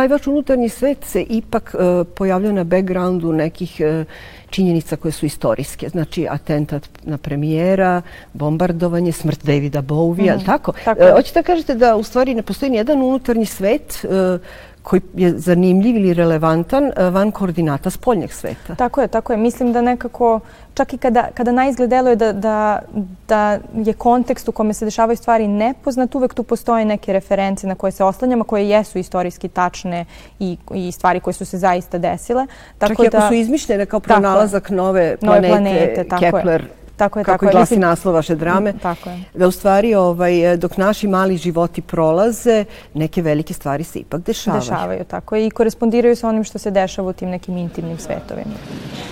Taj 0.00 0.08
vaš 0.08 0.26
unutarnji 0.26 0.68
svet 0.68 0.98
se 1.04 1.22
ipak 1.22 1.74
e, 1.74 2.04
pojavlja 2.04 2.52
na 2.52 2.64
backgroundu 2.64 3.32
nekih 3.32 3.80
e, 3.80 4.04
činjenica 4.50 4.96
koje 4.96 5.12
su 5.12 5.26
istorijske. 5.26 5.88
Znači, 5.88 6.26
atentat 6.30 6.88
na 7.02 7.18
premijera, 7.18 8.02
bombardovanje, 8.32 9.12
smrt 9.12 9.44
Davida 9.44 9.82
Bowie, 9.82 10.36
mm. 10.36 10.44
tako? 10.46 10.72
Tako 10.84 11.02
E, 11.02 11.12
hoćete 11.12 11.38
da 11.40 11.46
kažete 11.46 11.74
da 11.74 11.96
u 11.96 12.02
stvari 12.02 12.34
ne 12.34 12.42
postoji 12.42 12.70
nijedan 12.70 13.02
unutarnji 13.02 13.46
svet 13.46 14.04
e, 14.04 14.38
koji 14.82 15.00
je 15.14 15.38
zanimljiv 15.38 15.96
ili 15.96 16.14
relevantan 16.14 16.84
e, 16.84 17.10
van 17.10 17.30
koordinata 17.30 17.90
spoljnjeg 17.90 18.32
sveta? 18.32 18.74
Tako 18.74 19.00
je, 19.00 19.08
tako 19.08 19.32
je. 19.32 19.36
Mislim 19.36 19.72
da 19.72 19.80
nekako, 19.80 20.40
čak 20.74 20.92
i 20.92 20.98
kada, 20.98 21.28
kada 21.34 21.52
na 21.52 21.68
izgled 21.68 21.90
deluje 21.90 22.16
da, 22.16 22.32
da, 22.32 22.80
da 23.28 23.58
je 23.74 23.92
kontekst 23.92 24.48
u 24.48 24.52
kome 24.52 24.74
se 24.74 24.84
dešavaju 24.84 25.16
stvari 25.16 25.48
nepoznat, 25.48 26.14
uvek 26.14 26.34
tu 26.34 26.42
postoje 26.42 26.84
neke 26.84 27.12
reference 27.12 27.66
na 27.66 27.74
koje 27.74 27.92
se 27.92 28.04
oslanjamo, 28.04 28.44
koje 28.44 28.68
jesu 28.68 28.98
istorijski 28.98 29.48
tačne 29.48 30.04
i, 30.38 30.56
i 30.74 30.92
stvari 30.92 31.20
koje 31.20 31.34
su 31.34 31.44
se 31.44 31.58
zaista 31.58 31.98
desile. 31.98 32.46
Čak 32.80 32.98
i 32.98 33.06
ako 33.06 33.28
su 33.28 33.34
izmišljene 33.34 33.86
kao 33.86 34.00
Tako 34.00 34.14
pronalazak 34.14 34.70
nove 34.70 35.16
Nove 35.20 35.40
planete, 35.40 35.48
planete, 35.48 36.04
tako 36.08 36.38
je. 36.38 36.79
Tako 37.00 37.18
je, 37.18 37.24
kako 37.24 37.34
tako 37.34 37.44
i 37.44 37.48
je. 37.48 37.52
glasi 37.52 37.74
Mislim- 37.74 37.80
naslov 37.80 38.14
vaše 38.14 38.34
drame, 38.34 38.72
Tako 38.82 39.10
je. 39.10 39.24
da 39.34 39.46
u 39.46 39.50
stvari 39.50 39.94
ovaj, 39.94 40.56
dok 40.56 40.76
naši 40.76 41.08
mali 41.08 41.36
životi 41.36 41.82
prolaze, 41.82 42.64
neke 42.94 43.22
velike 43.22 43.54
stvari 43.54 43.84
se 43.84 43.98
ipak 43.98 44.20
dešavaju. 44.20 44.60
Dešavaju, 44.60 45.04
tako 45.04 45.36
je. 45.36 45.46
I 45.46 45.50
korespondiraju 45.50 46.16
sa 46.16 46.28
onim 46.28 46.44
što 46.44 46.58
se 46.58 46.70
dešava 46.70 47.08
u 47.08 47.12
tim 47.12 47.30
nekim 47.30 47.56
intimnim 47.56 47.98
svetovima. 47.98 48.52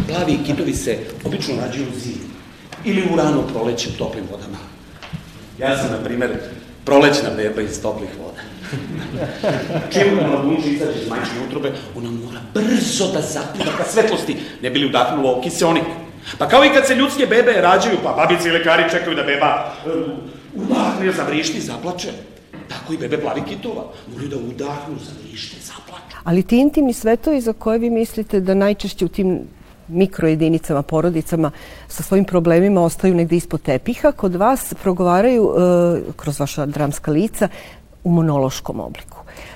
Plavi 0.08 0.38
kitovi 0.46 0.74
se 0.74 0.98
obično 1.24 1.54
rađaju 1.60 1.86
zimi 1.96 2.28
ili 2.84 3.08
u 3.12 3.16
rano 3.16 3.42
proleće 3.42 3.88
u 3.88 3.98
toplim 3.98 4.24
vodama. 4.30 4.58
Ja 5.58 5.76
sam, 5.78 5.90
na 5.92 6.04
primer, 6.04 6.30
prolećna 6.84 7.28
beba 7.36 7.62
iz 7.62 7.82
toplih 7.82 8.10
voda. 8.20 8.42
Čim 9.92 10.16
na 10.16 10.42
bunči 10.44 10.68
izađe 10.68 10.98
iz 11.02 11.08
majčine 11.08 11.40
utrobe, 11.48 11.72
ona 11.96 12.10
mora 12.10 12.40
brzo 12.54 13.12
da 13.12 13.20
zapliva 13.20 13.72
ka 13.78 13.84
svetlosti, 13.84 14.36
ne 14.62 14.70
bi 14.70 14.78
li 14.78 14.86
udahnula 14.86 15.40
kiseonik. 15.42 15.84
Pa 16.38 16.48
kao 16.48 16.64
i 16.64 16.70
kad 16.74 16.86
se 16.86 16.94
ljudske 16.94 17.26
bebe 17.26 17.52
rađaju, 17.52 17.98
pa 18.04 18.12
babice 18.12 18.48
i 18.48 18.52
lekari 18.52 18.90
čekaju 18.90 19.16
da 19.16 19.22
beba 19.22 19.72
uh, 19.86 20.62
udahne, 20.62 21.12
zavrišti, 21.12 21.60
zaplače. 21.60 22.08
Tako 22.68 22.92
i 22.92 22.98
bebe 22.98 23.20
plavi 23.20 23.42
kitova. 23.48 23.84
Moraju 24.12 24.28
da 24.28 24.36
udahnu, 24.36 24.96
zavrište, 24.98 25.56
zaplaču. 25.60 26.16
Ali 26.24 26.42
ti 26.42 26.58
intimni 26.58 26.92
svetovi 26.92 27.40
za 27.40 27.52
koje 27.52 27.78
vi 27.78 27.90
mislite 27.90 28.40
da 28.40 28.54
najčešće 28.54 29.04
u 29.04 29.08
tim 29.08 29.40
mikrojedinicama, 29.88 30.82
porodicama 30.82 31.50
sa 31.88 32.02
svojim 32.02 32.24
problemima 32.24 32.82
ostaju 32.82 33.14
negde 33.14 33.36
ispod 33.36 33.62
tepiha, 33.62 34.12
kod 34.12 34.34
vas 34.34 34.74
progovaraju 34.82 35.50
e, 35.50 36.12
kroz 36.16 36.40
vaša 36.40 36.66
dramska 36.66 37.10
lica 37.10 37.48
u 38.04 38.10
monološkom 38.10 38.80
obliku. 38.80 39.07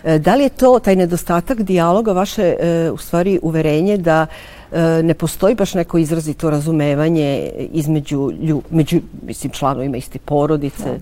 E, 0.05 0.19
da 0.19 0.35
li 0.35 0.43
je 0.43 0.49
to 0.49 0.79
taj 0.79 0.97
nedostatak 0.97 1.63
dijaloga, 1.63 2.13
vaše 2.13 2.55
e, 2.61 2.91
u 2.91 2.97
stvari 2.97 3.39
uverenje 3.43 3.97
da 3.97 4.27
e, 4.73 5.03
ne 5.03 5.15
postoji 5.15 5.55
baš 5.55 5.75
neko 5.75 5.99
izrazito 5.99 6.51
razumevanje 6.51 7.51
između, 7.73 8.31
lju, 8.43 8.63
među 8.71 9.01
mislim, 9.27 9.53
članovima 9.53 9.97
iste 9.97 10.19
porodice? 10.19 10.99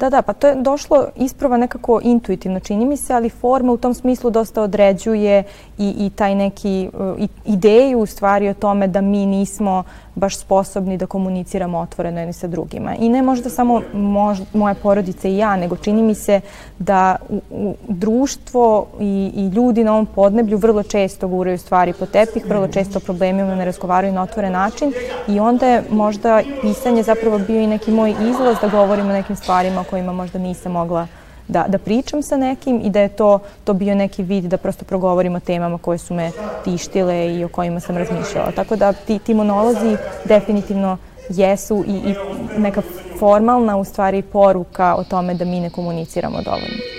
Da, 0.00 0.10
da, 0.10 0.22
pa 0.22 0.32
to 0.32 0.48
je 0.48 0.54
došlo 0.54 1.06
isprava 1.16 1.56
nekako 1.56 2.00
intuitivno, 2.02 2.60
čini 2.60 2.84
mi 2.84 2.96
se, 2.96 3.14
ali 3.14 3.30
forma 3.30 3.72
u 3.72 3.76
tom 3.76 3.94
smislu 3.94 4.30
dosta 4.30 4.62
određuje 4.62 5.44
i, 5.78 5.94
i 5.98 6.10
taj 6.10 6.34
neki 6.34 6.90
i, 7.18 7.28
ideju 7.44 7.98
u 7.98 8.06
stvari 8.06 8.48
o 8.48 8.54
tome 8.54 8.86
da 8.88 9.00
mi 9.00 9.26
nismo 9.26 9.84
baš 10.16 10.38
sposobni 10.38 10.96
da 10.96 11.06
komuniciramo 11.06 11.78
otvoreno 11.78 12.20
jedni 12.20 12.32
sa 12.32 12.46
drugima. 12.46 12.94
I 12.94 13.08
ne 13.08 13.22
možda 13.22 13.50
samo 13.50 13.82
mož, 13.92 14.40
moja 14.52 14.74
porodica 14.74 15.28
i 15.28 15.36
ja, 15.36 15.56
nego 15.56 15.76
čini 15.76 16.02
mi 16.02 16.14
se 16.14 16.40
da 16.78 17.16
u, 17.28 17.40
u 17.50 17.74
društvo 17.88 18.86
i, 19.00 19.32
i 19.34 19.48
ljudi 19.48 19.84
na 19.84 19.92
ovom 19.92 20.06
podneblju 20.06 20.58
vrlo 20.58 20.82
često 20.82 21.28
guraju 21.28 21.58
stvari 21.58 21.92
po 21.92 22.06
tepih, 22.06 22.46
vrlo 22.46 22.68
često 22.68 23.00
problemima 23.00 23.54
ne 23.54 23.64
razgovaraju 23.64 24.12
na 24.12 24.22
otvoren 24.22 24.52
način 24.52 24.92
i 25.28 25.40
onda 25.40 25.66
je 25.66 25.82
možda 25.90 26.42
pisanje 26.62 27.02
zapravo 27.02 27.38
bio 27.38 27.60
i 27.60 27.66
neki 27.66 27.90
moj 27.90 28.14
izlaz 28.30 28.56
da 28.60 28.68
govorim 28.68 29.06
o 29.06 29.12
nekim 29.12 29.36
stvarima 29.36 29.80
o 29.80 29.84
kojima 29.84 30.12
možda 30.12 30.38
nisam 30.38 30.72
mogla 30.72 31.06
da, 31.48 31.64
da 31.68 31.78
pričam 31.78 32.22
sa 32.22 32.36
nekim 32.36 32.80
i 32.84 32.90
da 32.90 33.00
je 33.00 33.08
to, 33.08 33.38
to 33.64 33.72
bio 33.72 33.94
neki 33.94 34.22
vid 34.22 34.44
da 34.44 34.56
prosto 34.56 34.84
progovorim 34.84 35.34
o 35.34 35.40
temama 35.40 35.78
koje 35.78 35.98
su 35.98 36.14
me 36.14 36.30
tištile 36.64 37.34
i 37.34 37.44
o 37.44 37.48
kojima 37.48 37.80
sam 37.80 37.96
razmišljala. 37.96 38.52
Tako 38.52 38.76
da 38.76 38.92
ti, 38.92 39.18
ti 39.18 39.34
monolozi 39.34 39.96
definitivno 40.24 40.96
jesu 41.28 41.84
i, 41.86 41.92
i 41.92 42.14
neka 42.58 42.82
formalna 43.18 43.76
u 43.76 43.84
stvari 43.84 44.22
poruka 44.22 44.94
o 44.94 45.04
tome 45.04 45.34
da 45.34 45.44
mi 45.44 45.60
ne 45.60 45.70
komuniciramo 45.70 46.42
dovoljno. 46.42 46.95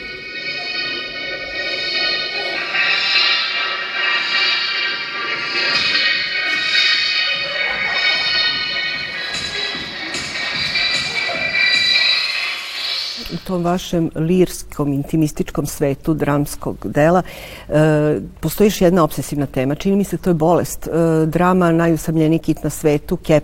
Tom 13.47 13.63
vašem 13.63 14.09
lirskom, 14.15 14.93
intimističkom 14.93 15.65
svetu 15.65 16.13
dramskog 16.13 16.77
dela 16.83 17.21
e, 17.69 18.19
postoji 18.39 18.67
još 18.67 18.81
jedna 18.81 19.03
obsesivna 19.03 19.45
tema. 19.45 19.75
Čini 19.75 19.95
mi 19.95 20.03
se 20.03 20.17
to 20.17 20.29
je 20.29 20.33
bolest. 20.33 20.87
E, 20.87 21.25
drama 21.25 21.71
najusamljeniji 21.71 22.39
kit 22.39 22.63
na 22.63 22.69
svetu, 22.69 23.17
Kep, 23.17 23.43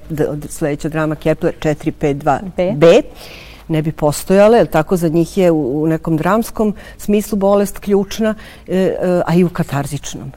sledeća 0.49 0.89
drama 0.89 1.15
Kepler 1.15 1.53
452 1.59 2.75
B. 2.75 3.01
Ne 3.67 3.81
bi 3.81 3.91
postojale, 3.91 4.57
jer 4.57 4.67
tako 4.67 4.97
za 4.97 5.07
njih 5.07 5.37
je 5.37 5.51
u 5.51 5.87
nekom 5.87 6.17
dramskom 6.17 6.75
smislu 6.97 7.37
bolest 7.37 7.79
ključna, 7.79 8.35
e, 8.67 8.77
e, 8.77 9.21
a 9.25 9.35
i 9.35 9.43
u 9.43 9.49
katarzičnom. 9.49 10.31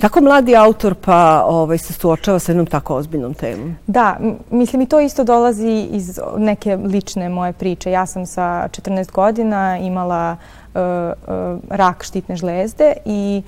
Tako 0.00 0.20
mladi 0.20 0.56
autor 0.56 0.94
pa 0.94 1.44
ovaj, 1.46 1.78
se 1.78 1.92
suočava 1.92 2.38
sa 2.38 2.52
jednom 2.52 2.66
tako 2.66 2.94
ozbiljnom 2.96 3.34
temom. 3.34 3.76
Da, 3.86 4.16
mislim 4.50 4.82
i 4.82 4.86
to 4.86 5.00
isto 5.00 5.24
dolazi 5.24 5.88
iz 5.90 6.20
neke 6.36 6.76
lične 6.76 7.28
moje 7.28 7.52
priče. 7.52 7.90
Ja 7.90 8.06
sam 8.06 8.26
sa 8.26 8.68
14 8.68 9.12
godina 9.12 9.78
imala 9.78 10.36
uh, 10.74 10.80
uh, 10.80 11.60
rak 11.70 12.04
štitne 12.04 12.36
žlezde 12.36 12.92
i 13.04 13.42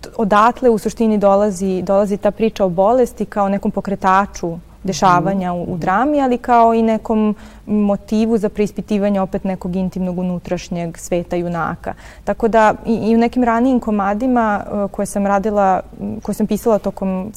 t- 0.00 0.08
odatle 0.16 0.70
u 0.70 0.78
suštini 0.78 1.18
dolazi, 1.18 1.82
dolazi 1.82 2.16
ta 2.16 2.30
priča 2.30 2.64
o 2.64 2.68
bolesti 2.68 3.24
kao 3.24 3.48
nekom 3.48 3.70
pokretaču 3.70 4.58
dešavanja 4.86 5.52
u, 5.52 5.62
u 5.62 5.76
drami, 5.76 6.20
ali 6.20 6.38
kao 6.38 6.74
i 6.74 6.82
nekom 6.82 7.34
motivu 7.66 8.38
za 8.38 8.48
preispitivanje 8.48 9.20
opet 9.20 9.44
nekog 9.44 9.76
intimnog 9.76 10.18
unutrašnjeg 10.18 10.98
sveta 10.98 11.36
junaka. 11.36 11.94
Tako 12.24 12.48
da 12.48 12.74
i, 12.86 12.94
i 12.94 13.14
u 13.14 13.18
nekim 13.18 13.44
ranijim 13.44 13.80
komadima 13.80 14.64
uh, 14.66 14.90
koje 14.90 15.06
sam 15.06 15.26
radila, 15.26 15.80
koje 16.22 16.34
sam 16.34 16.46
pisala 16.46 16.78
tokom 16.78 17.32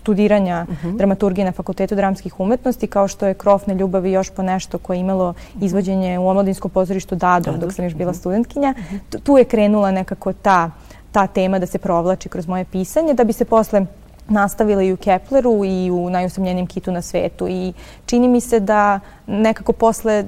studiranja 0.00 0.66
uh 0.68 0.84
-huh. 0.84 0.96
dramaturgije 0.96 1.44
na 1.44 1.52
Fakultetu 1.52 1.94
dramskih 1.94 2.40
umetnosti, 2.40 2.86
kao 2.86 3.08
što 3.08 3.26
je 3.26 3.34
Krofne 3.34 3.74
ljubavi 3.74 4.12
još 4.12 4.30
po 4.30 4.42
nešto 4.42 4.78
koje 4.78 4.96
je 4.96 5.00
imalo 5.00 5.34
izvođenje 5.60 6.18
u 6.18 6.28
omladinskom 6.28 6.70
pozorištu 6.70 7.14
Dadom, 7.14 7.58
dok 7.58 7.72
sam 7.72 7.84
još 7.84 7.94
bila 7.94 8.14
studentkinja. 8.14 8.74
Tu 9.22 9.38
je 9.38 9.44
krenula 9.44 9.90
nekako 9.90 10.32
ta, 10.32 10.70
ta 11.12 11.26
tema 11.26 11.58
da 11.58 11.66
se 11.66 11.78
provlači 11.78 12.28
kroz 12.28 12.46
moje 12.46 12.64
pisanje, 12.64 13.14
da 13.14 13.24
bi 13.24 13.32
se 13.32 13.44
posle 13.44 13.86
nastavila 14.30 14.82
i 14.82 14.92
u 14.92 14.96
Kepleru 14.96 15.64
i 15.64 15.90
u 15.90 16.10
najusamljenim 16.10 16.66
kitu 16.66 16.92
na 16.92 17.02
svetu 17.02 17.48
i 17.48 17.72
čini 18.06 18.28
mi 18.28 18.40
se 18.40 18.60
da 18.60 19.00
nekako 19.26 19.72
posle 19.72 20.24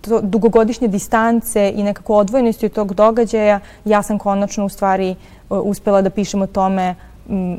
to, 0.00 0.20
dugogodišnje 0.20 0.88
distance 0.88 1.72
i 1.76 1.82
nekako 1.82 2.16
odvojenosti 2.16 2.66
od 2.66 2.72
tog 2.72 2.94
događaja 2.94 3.60
ja 3.84 4.02
sam 4.02 4.18
konačno 4.18 4.64
u 4.64 4.68
stvari 4.68 5.14
uspela 5.48 6.02
da 6.02 6.10
pišem 6.10 6.42
o 6.42 6.46
tome 6.46 6.94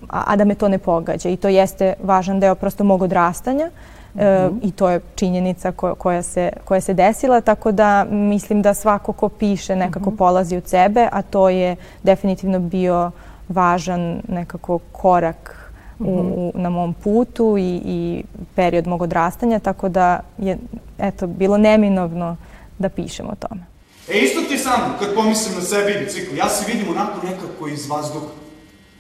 a, 0.10 0.24
a 0.28 0.36
da 0.36 0.46
me 0.46 0.56
to 0.56 0.68
ne 0.70 0.78
pogađa 0.78 1.30
i 1.30 1.38
to 1.38 1.48
jeste 1.48 1.94
važan 2.04 2.40
deo 2.40 2.56
prosto 2.56 2.84
mog 2.84 3.02
odrastanja 3.02 3.66
mm 3.66 4.20
-hmm. 4.20 4.48
e, 4.48 4.50
i 4.62 4.72
to 4.72 4.90
je 4.90 5.00
činjenica 5.16 5.72
ko, 5.72 5.96
koja, 5.96 6.22
se, 6.22 6.50
koja 6.66 6.82
se 6.82 6.94
desila, 6.94 7.42
tako 7.42 7.72
da 7.72 8.04
mislim 8.04 8.62
da 8.62 8.74
svako 8.74 9.14
ko 9.14 9.30
piše 9.30 9.76
nekako 9.76 10.10
mm 10.10 10.14
-hmm. 10.14 10.18
polazi 10.18 10.58
od 10.58 10.68
sebe, 10.68 11.10
a 11.12 11.22
to 11.22 11.50
je 11.50 11.76
definitivno 12.04 12.60
bio 12.60 13.12
važan 13.50 14.22
nekako 14.28 14.80
korak 14.92 15.63
u, 16.00 16.06
u, 16.36 16.52
na 16.56 16.70
mom 16.70 16.94
putu 16.94 17.58
i, 17.58 17.82
i 17.86 18.24
period 18.56 18.88
mog 18.88 19.02
odrastanja, 19.02 19.60
tako 19.60 19.90
da 19.90 20.20
je 20.38 20.58
eto, 21.00 21.28
bilo 21.28 21.58
neminovno 21.58 22.38
da 22.80 22.90
pišem 22.90 23.26
o 23.30 23.36
tome. 23.36 23.66
E, 24.10 24.20
isto 24.20 24.42
ti 24.42 24.58
sam, 24.58 24.96
kad 25.00 25.14
pomislim 25.16 25.56
na 25.56 25.62
sebe 25.62 25.92
i 25.92 26.06
bicikl, 26.06 26.36
ja 26.36 26.50
se 26.50 26.72
vidim 26.72 26.90
onako 26.90 27.28
nekako 27.28 27.68
iz 27.68 27.90
vazduha. 27.90 28.26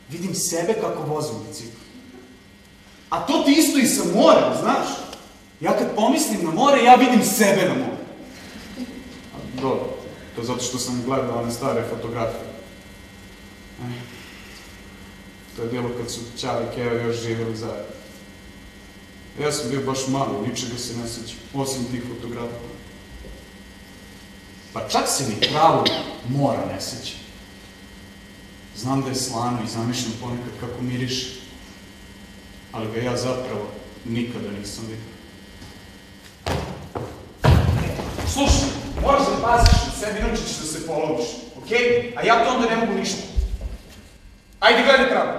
Vidim 0.09 0.35
sebe 0.35 0.73
kako 0.73 1.03
vozim 1.03 1.35
bicikl. 1.47 1.77
A 3.09 3.25
to 3.25 3.43
ti 3.45 3.51
isto 3.51 3.79
i 3.79 3.85
sa 3.85 4.03
morem, 4.15 4.53
znaš? 4.61 4.87
Ja 5.61 5.77
kad 5.77 5.95
pomislim 5.95 6.45
na 6.45 6.51
more, 6.51 6.83
ja 6.83 6.95
vidim 6.95 7.23
sebe 7.23 7.61
na 7.67 7.73
more. 7.73 8.03
A, 9.35 9.61
dobro, 9.61 9.85
to 10.35 10.43
zato 10.43 10.63
što 10.63 10.77
sam 10.77 11.03
gledao 11.05 11.41
one 11.41 11.51
stare 11.51 11.83
fotografije. 11.89 12.53
E. 13.81 14.22
To 15.55 15.61
je 15.61 15.69
bilo 15.69 15.89
kad 15.97 16.11
su 16.11 16.19
Ćale 16.37 16.65
i 16.65 16.75
Keva 16.75 16.93
još 16.93 17.21
živjeli 17.21 17.55
zajedno. 17.55 17.93
Ja 19.41 19.51
sam 19.51 19.69
bio 19.69 19.81
baš 19.81 20.07
mali, 20.07 20.47
ničega 20.47 20.77
se 20.77 20.97
ne 20.97 21.07
sećam, 21.07 21.37
osim 21.53 21.85
tih 21.91 22.03
fotografija. 22.09 22.59
Pa 24.73 24.87
čak 24.87 25.07
se 25.07 25.23
ni 25.23 25.35
pravo 25.51 25.83
mora 26.29 26.65
ne 26.73 26.81
sećam. 26.81 27.19
Znam 28.75 29.01
da 29.01 29.09
je 29.09 29.15
slano 29.15 29.59
i 29.63 29.69
zamišljam 29.69 30.13
ponekad 30.21 30.51
kako 30.59 30.81
miriše, 30.81 31.27
ali 32.71 32.91
ga 32.91 33.01
ja 33.01 33.17
zapravo 33.17 33.67
nikada 34.05 34.51
nisam 34.59 34.83
vidio. 34.83 35.13
Slušaj, 38.33 38.69
moraš 39.01 39.21
da 39.21 39.47
paziš 39.47 39.85
na 39.85 39.91
sebi, 39.99 40.19
inače 40.19 40.43
ćeš 40.47 40.57
da 40.57 40.65
se 40.65 40.87
poloviš, 40.87 41.27
okej? 41.57 41.77
Okay? 41.77 42.17
A 42.17 42.25
ja 42.25 42.45
to 42.45 42.55
onda 42.55 42.69
ne 42.69 42.75
mogu 42.75 42.93
ništa. 42.93 43.17
Ajde, 44.63 44.83
gledaj 44.83 45.09
pravo. 45.09 45.29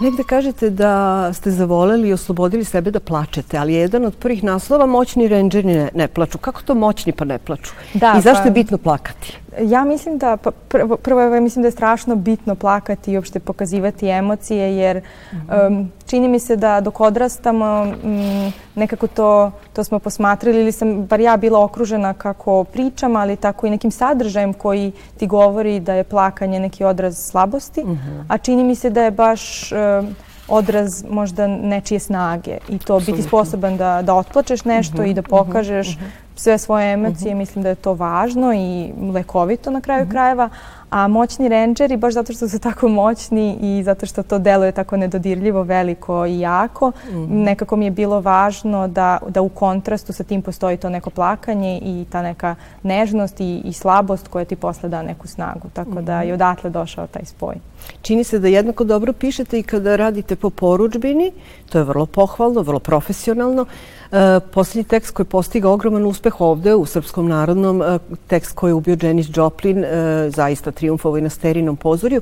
Negde 0.00 0.22
kažete 0.22 0.70
da 0.70 1.32
ste 1.32 1.50
zavoleli 1.50 2.08
i 2.08 2.12
oslobodili 2.12 2.64
sebe 2.64 2.90
da 2.90 3.00
plačete, 3.00 3.58
ali 3.58 3.74
jedan 3.74 4.04
od 4.04 4.16
prvih 4.16 4.44
naslova 4.44 4.86
moćni 4.86 5.28
renđeri 5.28 5.66
ne, 5.66 5.88
ne 5.94 6.08
plaču. 6.08 6.38
Kako 6.38 6.62
to 6.62 6.74
moćni 6.74 7.12
pa 7.12 7.24
ne 7.24 7.38
plaču? 7.38 7.72
Da, 7.94 8.14
I 8.18 8.20
zašto 8.20 8.42
pa, 8.42 8.48
je 8.48 8.50
bitno 8.50 8.78
plakati? 8.78 9.38
Ja 9.60 9.84
mislim 9.84 10.18
da, 10.18 10.36
prvo, 10.68 10.96
prvo 10.96 11.20
ja 11.20 11.40
mislim 11.40 11.62
da 11.62 11.66
je 11.66 11.72
strašno 11.72 12.16
bitno 12.16 12.54
plakati 12.54 13.12
i 13.12 13.16
uopšte 13.16 13.40
pokazivati 13.40 14.08
emocije, 14.08 14.76
jer 14.76 14.96
mm 14.96 15.36
-hmm. 15.36 15.66
um, 15.66 15.92
čini 16.06 16.28
mi 16.28 16.38
se 16.38 16.56
da 16.56 16.80
dok 16.80 17.00
odrastamo 17.00 17.94
um, 18.04 18.52
nekako 18.74 19.06
to, 19.06 19.50
to 19.72 19.84
smo 19.84 19.98
posmatrali 19.98 20.60
ili 20.60 20.72
sam, 20.72 21.06
bar 21.06 21.20
ja 21.20 21.36
bila 21.36 21.64
okružena 21.64 22.14
kako 22.14 22.64
pričam, 22.64 23.16
ali 23.16 23.36
tako 23.36 23.66
i 23.66 23.70
nekim 23.70 23.90
sadržajem 23.90 24.52
koji 24.54 24.92
ti 25.16 25.26
govori 25.26 25.80
da 25.80 25.94
je 25.94 26.04
plakanje 26.04 26.60
neki 26.60 26.84
odraz 26.84 27.18
slabosti, 27.18 27.84
mm 27.84 27.90
-hmm. 27.90 28.24
a 28.28 28.38
čini 28.38 28.64
mi 28.64 28.74
se 28.74 28.90
da 28.90 29.02
je 29.02 29.10
baš 29.10 29.72
um, 29.72 30.16
odraz 30.48 31.04
možda 31.10 31.46
nečije 31.46 31.98
snage 31.98 32.58
i 32.68 32.78
to 32.78 32.94
Absolutno. 32.94 33.14
biti 33.14 33.28
sposoban 33.28 33.76
da, 33.76 34.02
da 34.02 34.14
otplačeš 34.14 34.64
nešto 34.64 34.96
mm 34.96 35.04
-hmm, 35.04 35.10
i 35.10 35.14
da 35.14 35.20
mhm, 35.20 35.30
pokažeš 35.30 35.96
mm 35.96 36.00
-hmm 36.00 36.22
sve 36.42 36.58
svoje 36.58 36.92
emocije, 36.92 37.14
uh 37.14 37.20
mhm. 37.20 37.34
-huh. 37.34 37.38
mislim 37.38 37.62
da 37.62 37.68
je 37.68 37.74
to 37.74 37.94
važno 37.94 38.52
i 38.54 38.92
lekovito 39.12 39.70
na 39.70 39.80
kraju 39.80 40.02
uh 40.02 40.06
mhm. 40.06 40.10
-huh. 40.10 40.12
krajeva, 40.12 40.48
a 40.92 41.08
moćni 41.08 41.48
rendžeri, 41.48 41.96
baš 41.96 42.14
zato 42.14 42.32
što 42.32 42.48
su 42.48 42.58
tako 42.58 42.88
moćni 42.88 43.58
i 43.60 43.82
zato 43.82 44.06
što 44.06 44.22
to 44.22 44.38
deluje 44.38 44.72
tako 44.72 44.96
nedodirljivo, 44.96 45.62
veliko 45.62 46.26
i 46.26 46.40
jako, 46.40 46.92
mhm. 47.06 47.16
-huh. 47.16 47.44
nekako 47.44 47.76
mi 47.76 47.84
je 47.84 47.90
bilo 47.90 48.20
važno 48.20 48.88
da, 48.88 49.18
da 49.28 49.42
u 49.42 49.48
kontrastu 49.48 50.12
sa 50.12 50.24
tim 50.24 50.42
postoji 50.42 50.76
to 50.76 50.88
neko 50.88 51.10
plakanje 51.10 51.80
i 51.82 52.04
ta 52.10 52.22
neka 52.22 52.54
nežnost 52.82 53.40
i, 53.40 53.62
i 53.64 53.72
slabost 53.72 54.28
koja 54.28 54.44
ti 54.44 54.56
posle 54.56 54.88
da 54.88 55.02
neku 55.02 55.26
snagu. 55.28 55.68
Tako 55.72 56.02
da 56.02 56.22
je 56.22 56.34
odatle 56.34 56.70
došao 56.70 57.06
taj 57.06 57.24
spoj. 57.24 57.54
Čini 58.02 58.24
se 58.24 58.38
da 58.38 58.48
jednako 58.48 58.84
dobro 58.84 59.12
pišete 59.12 59.58
i 59.58 59.62
kada 59.62 59.96
radite 59.96 60.36
po 60.36 60.50
poručbini, 60.50 61.32
to 61.70 61.78
je 61.78 61.84
vrlo 61.84 62.06
pohvalno, 62.06 62.62
vrlo 62.62 62.78
profesionalno. 62.78 63.66
E, 64.12 64.40
posljednji 64.40 64.84
tekst 64.84 65.14
koji 65.14 65.26
postiga 65.26 65.70
ogroman 65.70 66.06
uspeh 66.06 66.40
ovde 66.40 66.74
u 66.74 66.86
Srpskom 66.86 67.28
narodnom, 67.28 67.82
e, 67.82 67.98
tekst 68.26 68.54
koji 68.54 68.70
je 68.70 68.74
ubio 68.74 68.96
Janis 69.02 69.26
Joplin, 69.34 69.84
e, 69.84 70.30
zaista 70.30 70.70
triumfovo 70.82 71.18
i 71.18 71.22
na 71.22 71.30
sterinom 71.30 71.76
pozorju, 71.76 72.20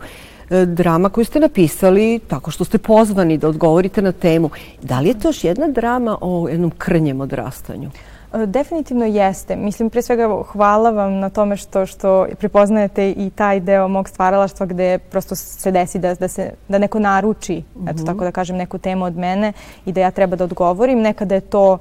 e, 0.51 0.67
drama 0.67 1.09
koju 1.09 1.25
ste 1.25 1.41
napisali 1.41 2.21
tako 2.29 2.51
što 2.51 2.65
ste 2.65 2.79
pozvani 2.79 3.39
da 3.39 3.49
odgovorite 3.49 4.03
na 4.03 4.13
temu. 4.13 4.51
Da 4.83 5.01
li 5.01 5.09
je 5.09 5.19
to 5.19 5.29
još 5.29 5.45
jedna 5.45 5.69
drama 5.69 6.19
o 6.21 6.49
jednom 6.49 6.71
krnjem 6.71 7.21
odrastanju? 7.21 7.91
E, 8.35 8.47
definitivno 8.47 9.05
jeste. 9.05 9.57
Mislim, 9.57 9.91
pre 9.91 10.03
svega 10.03 10.29
hvala 10.53 10.91
vam 10.91 11.19
na 11.19 11.31
tome 11.31 11.57
što, 11.57 11.87
što 11.87 12.27
prepoznajete 12.39 13.11
i 13.11 13.31
taj 13.31 13.61
deo 13.61 13.89
mog 13.89 14.09
stvaralaštva 14.09 14.67
gde 14.67 14.99
prosto 14.99 15.35
se 15.35 15.71
desi 15.71 15.99
da, 15.99 16.15
da, 16.15 16.29
se, 16.29 16.51
da 16.69 16.79
neko 16.79 16.99
naruči, 16.99 17.57
mm 17.57 17.81
-hmm. 17.81 17.91
eto 17.91 18.05
tako 18.05 18.25
da 18.25 18.33
kažem, 18.33 18.57
neku 18.57 18.79
temu 18.79 19.05
od 19.05 19.17
mene 19.17 19.53
i 19.87 19.93
da 19.93 20.01
ja 20.01 20.11
treba 20.11 20.37
da 20.37 20.45
odgovorim. 20.45 21.01
Nekada 21.01 21.35
je 21.35 21.41
to 21.41 21.79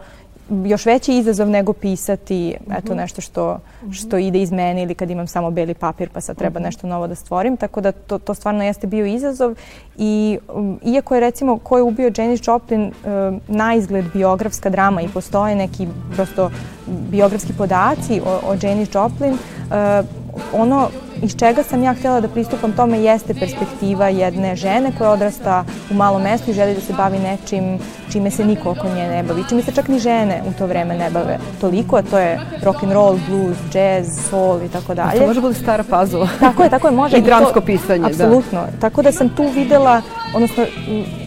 još 0.65 0.85
veći 0.85 1.13
izazov 1.13 1.49
nego 1.49 1.73
pisati 1.73 2.55
eto 2.77 2.91
mhm. 2.91 2.97
nešto 2.97 3.21
što, 3.21 3.59
što 3.91 4.17
ide 4.17 4.41
iz 4.41 4.51
mene 4.51 4.83
ili 4.83 4.95
kad 4.95 5.09
imam 5.09 5.27
samo 5.27 5.51
beli 5.51 5.73
papir 5.73 6.09
pa 6.09 6.21
sad 6.21 6.37
treba 6.37 6.59
mhm. 6.59 6.65
nešto 6.65 6.87
novo 6.87 7.07
da 7.07 7.15
stvorim. 7.15 7.57
Tako 7.57 7.81
da 7.81 7.91
to, 7.91 8.19
to 8.19 8.33
stvarno 8.33 8.63
jeste 8.63 8.87
bio 8.87 9.05
izazov 9.05 9.55
i 9.97 10.39
um, 10.53 10.79
iako 10.85 11.15
je 11.15 11.21
recimo 11.21 11.57
ko 11.57 11.77
je 11.77 11.83
ubio 11.83 12.11
Janis 12.17 12.41
Joplin 12.47 12.81
um, 12.83 13.41
na 13.47 13.75
izgled 13.75 14.05
biografska 14.13 14.69
drama 14.69 15.01
i 15.01 15.07
postoje 15.07 15.55
neki 15.55 15.87
prosto 16.15 16.51
biografski 16.87 17.53
podaci 17.53 18.21
o, 18.25 18.39
o 18.51 18.55
Janis 18.61 18.89
Joplin, 18.93 19.33
uh, 19.33 20.05
ono 20.53 20.89
iz 21.21 21.35
čega 21.35 21.63
sam 21.63 21.83
ja 21.83 21.93
htjela 21.93 22.21
da 22.21 22.27
pristupam 22.27 22.71
tome 22.71 22.99
jeste 22.99 23.33
perspektiva 23.33 24.07
jedne 24.07 24.55
žene 24.55 24.91
koja 24.97 25.09
odrasta 25.09 25.65
u 25.91 25.93
malom 25.93 26.21
mestu 26.21 26.51
i 26.51 26.53
želi 26.53 26.75
da 26.75 26.81
se 26.81 26.93
bavi 26.93 27.19
nečim 27.19 27.79
čime 28.11 28.31
se 28.31 28.45
niko 28.45 28.71
oko 28.71 28.89
nje 28.89 29.07
ne 29.07 29.23
bavi, 29.23 29.43
čime 29.49 29.61
se 29.61 29.71
čak 29.71 29.87
ni 29.87 29.99
žene 29.99 30.41
u 30.47 30.53
to 30.57 30.67
vreme 30.67 30.97
ne 30.97 31.09
bave 31.09 31.37
toliko, 31.61 31.95
a 31.95 32.01
to 32.01 32.17
je 32.17 32.39
rock 32.63 32.83
and 32.83 32.91
roll, 32.91 33.17
blues, 33.29 33.57
jazz, 33.73 34.07
soul 34.29 34.63
i 34.65 34.69
tako 34.69 34.95
dalje. 34.95 35.19
To 35.19 35.27
može 35.27 35.41
biti 35.41 35.53
stara 35.53 35.83
pazova. 35.89 36.27
Tako 36.39 36.63
je, 36.63 36.69
tako 36.69 36.87
je, 36.87 36.91
može. 36.91 37.17
I 37.19 37.21
dramsko 37.21 37.61
pisanje, 37.61 38.05
apsolutno. 38.05 38.17
da. 38.17 38.59
Apsolutno. 38.59 38.79
Tako 38.81 39.01
da 39.01 39.11
sam 39.11 39.29
tu 39.29 39.43
videla, 39.55 40.01
odnosno 40.35 40.63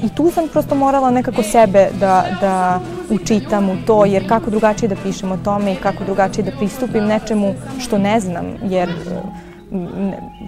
i 0.04 0.08
tu 0.14 0.30
sam 0.30 0.48
prosto 0.48 0.74
morala 0.74 1.10
nekako 1.10 1.42
sebe 1.42 1.88
da, 2.00 2.24
da 2.40 2.80
učitam 3.10 3.70
u 3.70 3.76
to, 3.86 4.04
jer 4.04 4.28
kako 4.28 4.50
drugačije 4.50 4.88
da 4.88 4.96
pišem 5.02 5.32
o 5.32 5.36
tome 5.36 5.72
i 5.72 5.76
kako 5.76 6.04
drugačije 6.04 6.44
da 6.44 6.50
pristupim 6.58 7.04
nečemu 7.04 7.54
što 7.80 7.98
ne 7.98 8.20
znam, 8.20 8.46
jer 8.62 8.88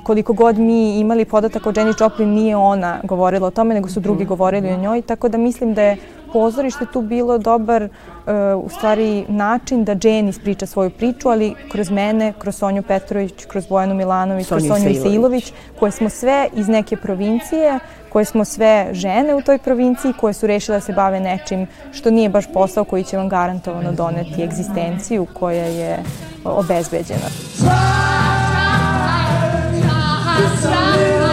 koliko 0.02 0.32
god 0.32 0.58
mi 0.58 0.98
imali 0.98 1.24
podatak 1.24 1.66
o 1.66 1.72
Jenny 1.72 2.02
Joplin, 2.02 2.28
nije 2.28 2.56
ona 2.56 3.00
govorila 3.02 3.46
o 3.46 3.50
tome, 3.50 3.74
nego 3.74 3.88
su 3.88 4.00
drugi 4.00 4.24
govorili 4.24 4.72
o 4.72 4.76
njoj, 4.76 5.02
tako 5.02 5.28
da 5.28 5.38
mislim 5.38 5.74
da 5.74 5.82
je 5.82 5.96
pozorište 6.32 6.86
tu 6.92 7.02
bilo 7.02 7.38
dobar 7.38 7.82
uh, 7.82 7.88
u 8.64 8.68
stvari 8.68 9.24
način 9.28 9.84
da 9.84 9.92
Jane 9.92 10.28
ispriča 10.28 10.66
svoju 10.66 10.90
priču, 10.90 11.28
ali 11.28 11.54
kroz 11.72 11.90
mene, 11.90 12.32
kroz 12.38 12.56
Sonju 12.56 12.82
Petrović, 12.82 13.44
kroz 13.48 13.66
Bojanu 13.66 13.94
Milanović, 13.94 14.46
Sonju 14.46 14.60
kroz 14.60 14.68
Sonju 14.68 14.90
Isailović, 14.90 15.52
koje 15.78 15.92
smo 15.92 16.08
sve 16.08 16.48
iz 16.54 16.68
neke 16.68 16.96
provincije, 16.96 17.78
koje 18.12 18.24
smo 18.24 18.44
sve 18.44 18.88
žene 18.92 19.34
u 19.34 19.42
toj 19.42 19.58
provinciji, 19.58 20.12
koje 20.20 20.34
su 20.34 20.46
rešile 20.46 20.76
da 20.76 20.80
se 20.80 20.92
bave 20.92 21.20
nečim 21.20 21.66
što 21.92 22.10
nije 22.10 22.28
baš 22.28 22.44
posao 22.52 22.84
koji 22.84 23.04
će 23.04 23.16
vam 23.16 23.28
garantovano 23.28 23.92
doneti 23.92 24.42
egzistenciju 24.42 25.26
koja 25.34 25.64
je 25.64 25.98
obezbeđena. 26.44 27.28
basta. 30.36 31.23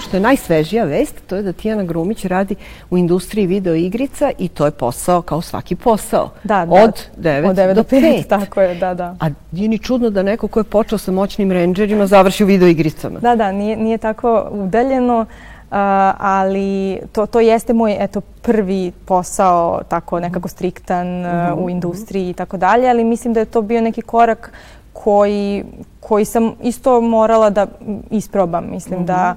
Što 0.00 0.16
je 0.16 0.20
najsvežija 0.20 0.84
vest, 0.84 1.14
to 1.26 1.36
je 1.36 1.42
da 1.42 1.52
Tijana 1.52 1.84
Grumić 1.84 2.24
radi 2.24 2.54
u 2.90 2.98
industriji 2.98 3.46
video 3.46 3.74
igrica 3.74 4.30
i 4.38 4.48
to 4.48 4.64
je 4.64 4.70
posao 4.70 5.22
kao 5.22 5.40
svaki 5.40 5.76
posao. 5.76 6.30
Da, 6.44 6.66
da. 6.66 6.74
Od 6.74 7.08
9, 7.18 7.50
Od 7.50 7.56
9 7.56 7.74
do 7.74 7.82
5. 7.82 8.26
Tako 8.28 8.60
je, 8.60 8.74
da, 8.74 8.94
da. 8.94 9.16
A 9.20 9.28
nije 9.52 9.68
ni 9.68 9.78
čudno 9.78 10.10
da 10.10 10.22
neko 10.22 10.48
ko 10.48 10.60
je 10.60 10.64
počeo 10.64 10.98
sa 10.98 11.12
moćnim 11.12 11.52
renđerima 11.52 12.06
završi 12.06 12.44
u 12.44 12.46
video 12.46 12.68
igricama. 12.68 13.18
Da, 13.18 13.36
da, 13.36 13.52
nije, 13.52 13.76
nije 13.76 13.98
tako 13.98 14.48
udaljeno. 14.50 15.26
Uh, 15.72 15.78
ali 16.18 16.98
to, 17.12 17.26
to 17.26 17.40
jeste 17.40 17.72
moj 17.72 17.96
eto, 18.00 18.20
prvi 18.20 18.92
posao, 19.04 19.80
tako 19.88 20.20
nekako 20.20 20.48
striktan 20.48 21.26
uh, 21.26 21.64
u 21.64 21.70
industriji 21.70 22.30
i 22.30 22.32
tako 22.32 22.56
dalje, 22.56 22.90
ali 22.90 23.04
mislim 23.04 23.34
da 23.34 23.40
je 23.40 23.46
to 23.46 23.62
bio 23.62 23.80
neki 23.80 24.02
korak 24.02 24.52
koji, 24.92 25.64
koji 26.00 26.24
sam 26.24 26.52
isto 26.62 27.00
morala 27.00 27.50
da 27.50 27.66
isprobam. 28.10 28.70
Mislim 28.70 29.00
mm 29.00 29.02
-hmm. 29.02 29.06
da 29.06 29.36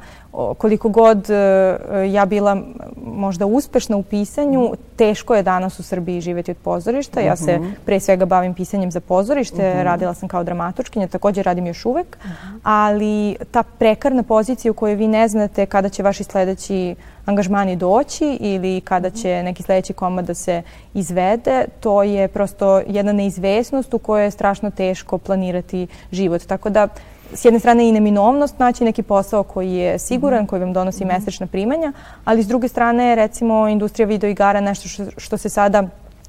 koliko 0.57 0.89
god 0.89 1.17
uh, 1.29 2.13
ja 2.13 2.25
bila 2.25 2.57
možda 3.05 3.45
uspešna 3.45 3.97
u 3.97 4.03
pisanju, 4.03 4.71
teško 4.95 5.35
je 5.35 5.43
danas 5.43 5.79
u 5.79 5.83
Srbiji 5.83 6.21
živeti 6.21 6.51
od 6.51 6.57
pozorišta. 6.57 7.19
Mm 7.19 7.23
-hmm. 7.23 7.27
Ja 7.27 7.35
se 7.35 7.59
pre 7.85 7.99
svega 7.99 8.25
bavim 8.25 8.53
pisanjem 8.53 8.91
za 8.91 8.99
pozorište, 8.99 9.73
mm 9.73 9.77
-hmm. 9.77 9.83
radila 9.83 10.13
sam 10.13 10.29
kao 10.29 10.43
dramatočkinja, 10.43 11.07
takođe 11.07 11.43
radim 11.43 11.67
još 11.67 11.85
uvek, 11.85 12.17
ali 12.63 13.35
ta 13.51 13.63
prekarna 13.63 14.23
pozicija 14.23 14.71
u 14.71 14.75
kojoj 14.75 14.95
vi 14.95 15.07
ne 15.07 15.27
znate 15.27 15.65
kada 15.65 15.89
će 15.89 16.03
vaši 16.03 16.23
sledeći 16.23 16.95
angažmani 17.25 17.75
doći 17.75 18.37
ili 18.41 18.81
kada 18.81 19.09
će 19.09 19.43
neki 19.43 19.63
sledeći 19.63 19.93
komad 19.93 20.25
da 20.25 20.33
se 20.33 20.61
izvede, 20.93 21.65
to 21.79 22.03
je 22.03 22.27
prosto 22.27 22.81
jedna 22.87 23.11
neizvesnost 23.11 23.93
u 23.93 23.99
kojoj 23.99 24.25
je 24.25 24.31
strašno 24.31 24.71
teško 24.71 25.17
planirati 25.17 25.87
život. 26.11 26.41
Tako 26.45 26.69
da 26.69 26.87
s 27.33 27.45
jedne 27.45 27.59
strane 27.59 27.89
i 27.89 27.91
neminovnost 27.91 28.59
naći 28.59 28.83
neki 28.83 29.03
posao 29.03 29.43
koji 29.43 29.71
je 29.73 29.99
siguran, 29.99 30.47
koji 30.47 30.59
vam 30.59 30.73
donosi 30.73 31.05
mesečna 31.05 31.47
primanja, 31.47 31.93
ali 32.25 32.43
s 32.43 32.47
druge 32.47 32.67
strane 32.67 33.15
recimo 33.15 33.67
industrija 33.67 34.07
videoigara 34.07 34.61
nešto 34.61 34.89
što, 34.89 35.05
što 35.17 35.37
se 35.37 35.49
sada 35.49 35.87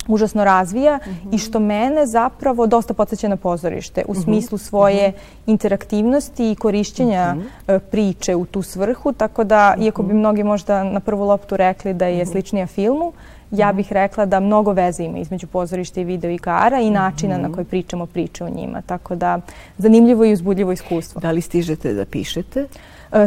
užasno 0.09 0.45
razvija 0.45 0.97
mm 0.97 1.11
-hmm. 1.11 1.35
i 1.35 1.39
što 1.39 1.61
mene 1.61 2.07
zapravo 2.07 2.67
dosta 2.67 2.95
podsjeća 2.95 3.29
na 3.29 3.37
pozorište 3.37 4.05
u 4.09 4.15
smislu 4.15 4.59
svoje 4.59 5.09
mm 5.09 5.13
-hmm. 5.13 5.43
interaktivnosti 5.47 6.51
i 6.51 6.55
korišćenja 6.55 7.35
mm 7.35 7.43
-hmm. 7.67 7.79
priče 7.79 8.35
u 8.35 8.47
tu 8.47 8.63
svrhu, 8.63 9.13
tako 9.13 9.45
da 9.45 9.75
iako 9.81 10.03
bi 10.03 10.15
mnogi 10.15 10.43
možda 10.43 10.85
na 10.85 11.01
prvu 11.01 11.25
loptu 11.25 11.57
rekli 11.57 11.95
da 11.95 12.07
je 12.07 12.27
sličnija 12.27 12.67
filmu, 12.67 13.13
ja 13.51 13.73
bih 13.73 13.93
rekla 13.93 14.27
da 14.27 14.41
mnogo 14.41 14.73
veze 14.73 15.05
ima 15.05 15.19
između 15.19 15.47
pozorišta 15.47 16.01
i 16.01 16.05
video 16.05 16.31
igara 16.31 16.81
i 16.81 16.91
načina 16.91 17.39
na 17.39 17.53
koji 17.53 17.65
pričamo 17.65 18.07
priče 18.07 18.45
o 18.45 18.49
njima. 18.49 18.83
Tako 18.83 19.15
da 19.15 19.41
zanimljivo 19.79 20.25
i 20.25 20.33
uzbudljivo 20.33 20.73
iskustvo. 20.73 21.21
Da 21.21 21.31
li 21.31 21.41
stižete 21.41 21.93
da 21.93 22.05
pišete? 22.05 22.67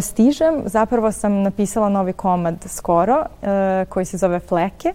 Stižem. 0.02 0.62
Zapravo 0.66 1.12
sam 1.12 1.42
napisala 1.42 1.90
novi 1.90 2.14
komad 2.14 2.66
skoro 2.68 3.26
koji 3.90 4.06
se 4.06 4.18
zove 4.18 4.40
Fleke 4.40 4.94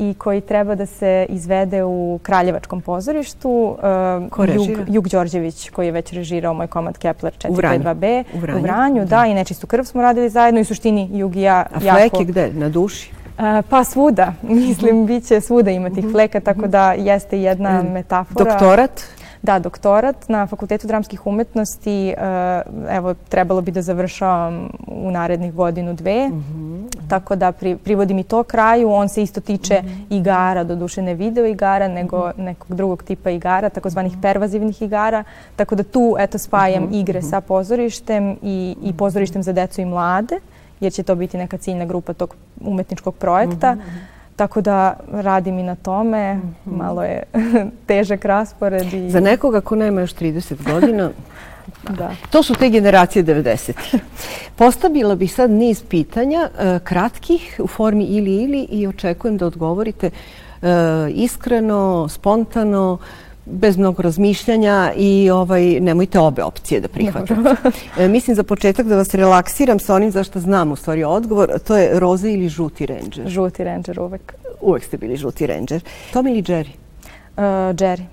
i 0.00 0.14
koji 0.14 0.40
treba 0.40 0.74
da 0.74 0.86
se 0.86 1.26
izvede 1.28 1.84
u 1.84 2.20
Kraljevačkom 2.22 2.80
pozorištu. 2.80 3.76
Ko 4.30 4.44
Jug, 4.44 4.68
Jug 4.88 5.08
Đorđević 5.08 5.70
koji 5.70 5.86
je 5.86 5.92
već 5.92 6.12
režirao 6.12 6.54
moj 6.54 6.66
komad 6.66 6.98
Kepler 6.98 7.32
452B. 7.38 8.24
U 8.34 8.38
Vranju. 8.38 8.58
U 8.58 8.62
Vranju, 8.62 9.00
da. 9.04 9.16
da. 9.16 9.26
I 9.26 9.34
Nečistu 9.34 9.66
krv 9.66 9.84
smo 9.84 10.02
radili 10.02 10.28
zajedno 10.28 10.60
i 10.60 10.62
u 10.62 10.64
suštini 10.64 11.08
Jug 11.12 11.36
i 11.36 11.40
ja 11.40 11.66
A 11.74 11.84
jako... 11.84 11.98
fleke 11.98 12.24
gde? 12.24 12.50
Na 12.52 12.68
duši? 12.68 13.12
Pa 13.68 13.84
svuda. 13.84 14.32
Mislim, 14.42 15.06
bit 15.06 15.26
će 15.26 15.40
svuda 15.40 15.70
ima 15.70 15.90
tih 15.90 16.04
fleka, 16.12 16.40
tako 16.40 16.66
da 16.66 16.92
jeste 16.92 17.40
jedna 17.40 17.82
metafora. 17.82 18.44
Doktorat? 18.44 19.02
Da, 19.42 19.58
doktorat 19.58 20.28
na 20.28 20.46
Fakultetu 20.46 20.86
dramskih 20.86 21.26
umetnosti. 21.26 22.08
E, 22.08 22.14
evo, 22.90 23.14
trebalo 23.28 23.60
bi 23.60 23.70
da 23.70 23.82
završavam 23.82 24.68
u 24.86 25.10
narednih 25.10 25.54
godinu, 25.54 25.94
dve. 25.94 26.28
Mm 26.28 26.32
-hmm. 26.32 27.08
Tako 27.08 27.36
da 27.36 27.52
pri, 27.52 27.76
privodim 27.76 28.18
i 28.18 28.24
to 28.24 28.42
kraju. 28.42 28.90
On 28.90 29.08
se 29.08 29.22
isto 29.22 29.40
tiče 29.40 29.82
mm 29.82 29.86
-hmm. 29.86 30.04
igara, 30.10 30.64
do 30.64 30.76
duše 30.76 31.02
ne 31.02 31.14
video 31.14 31.46
igara, 31.46 31.88
nego 31.88 32.16
-hmm. 32.16 32.38
nekog 32.38 32.74
drugog 32.76 33.02
tipa 33.02 33.30
igara, 33.30 33.68
takozvanih 33.68 34.12
pervazivnih 34.22 34.82
igara. 34.82 35.24
Tako 35.56 35.74
da 35.74 35.82
tu, 35.82 36.16
eto, 36.18 36.38
spajam 36.38 36.84
-hmm. 36.84 37.00
igre 37.00 37.22
sa 37.22 37.40
pozorištem 37.40 38.36
i, 38.42 38.76
i 38.82 38.92
pozorištem 38.92 39.42
za 39.42 39.52
decu 39.52 39.80
i 39.80 39.84
mlade 39.84 40.38
jer 40.80 40.92
će 40.92 41.02
to 41.02 41.14
biti 41.14 41.38
neka 41.38 41.56
ciljna 41.56 41.84
grupa 41.84 42.12
tog 42.12 42.34
umetničkog 42.60 43.14
projekta. 43.14 43.74
Mm 43.74 43.78
-hmm. 43.78 44.09
Tako 44.40 44.60
da 44.60 44.96
radim 45.12 45.58
i 45.58 45.62
na 45.62 45.74
tome. 45.74 46.34
Mm 46.34 46.40
-hmm. 46.66 46.76
Malo 46.76 47.02
je 47.02 47.22
težak 47.88 48.24
raspored. 48.24 48.92
I... 48.92 49.10
Za 49.10 49.20
nekoga 49.20 49.60
ko 49.60 49.76
nema 49.76 50.00
još 50.00 50.14
30 50.14 50.72
godina, 50.72 51.10
Da. 51.98 52.10
To 52.30 52.42
su 52.42 52.54
te 52.54 52.68
generacije 52.68 53.24
90. 53.24 53.72
Postavila 54.56 55.14
bih 55.14 55.34
sad 55.34 55.50
niz 55.50 55.82
pitanja, 55.88 56.48
uh, 56.52 56.82
kratkih, 56.84 57.60
u 57.62 57.66
formi 57.66 58.04
ili 58.04 58.34
ili 58.36 58.66
i 58.70 58.86
očekujem 58.86 59.36
da 59.36 59.46
odgovorite 59.46 60.10
uh, 60.62 60.68
iskreno, 61.10 62.08
spontano, 62.08 62.98
bez 63.46 63.76
mnogo 63.76 64.02
razmišljanja 64.02 64.92
i 64.96 65.30
ovaj, 65.30 65.80
nemojte 65.80 66.18
obe 66.18 66.44
opcije 66.44 66.80
da 66.80 66.88
prihvatate. 66.88 67.34
e, 67.98 68.08
mislim 68.08 68.36
za 68.36 68.42
početak 68.42 68.86
da 68.86 68.96
vas 68.96 69.14
relaksiram 69.14 69.78
sa 69.78 69.94
onim 69.94 70.10
za 70.10 70.24
što 70.24 70.40
znam 70.40 70.72
u 70.72 70.76
stvari 70.76 71.04
odgovor, 71.04 71.58
to 71.58 71.76
je 71.76 72.00
roza 72.00 72.28
ili 72.28 72.48
žuti 72.48 72.86
ranger? 72.86 73.28
Žuti 73.28 73.64
ranger 73.64 74.00
uvek. 74.00 74.34
Uvek 74.60 74.84
ste 74.84 74.96
bili 74.96 75.16
žuti 75.16 75.46
ranger. 75.46 75.82
Tom 76.12 76.26
ili 76.26 76.42
Jerry? 76.42 76.70
Uh, 77.36 77.42
Jerry. 77.76 78.04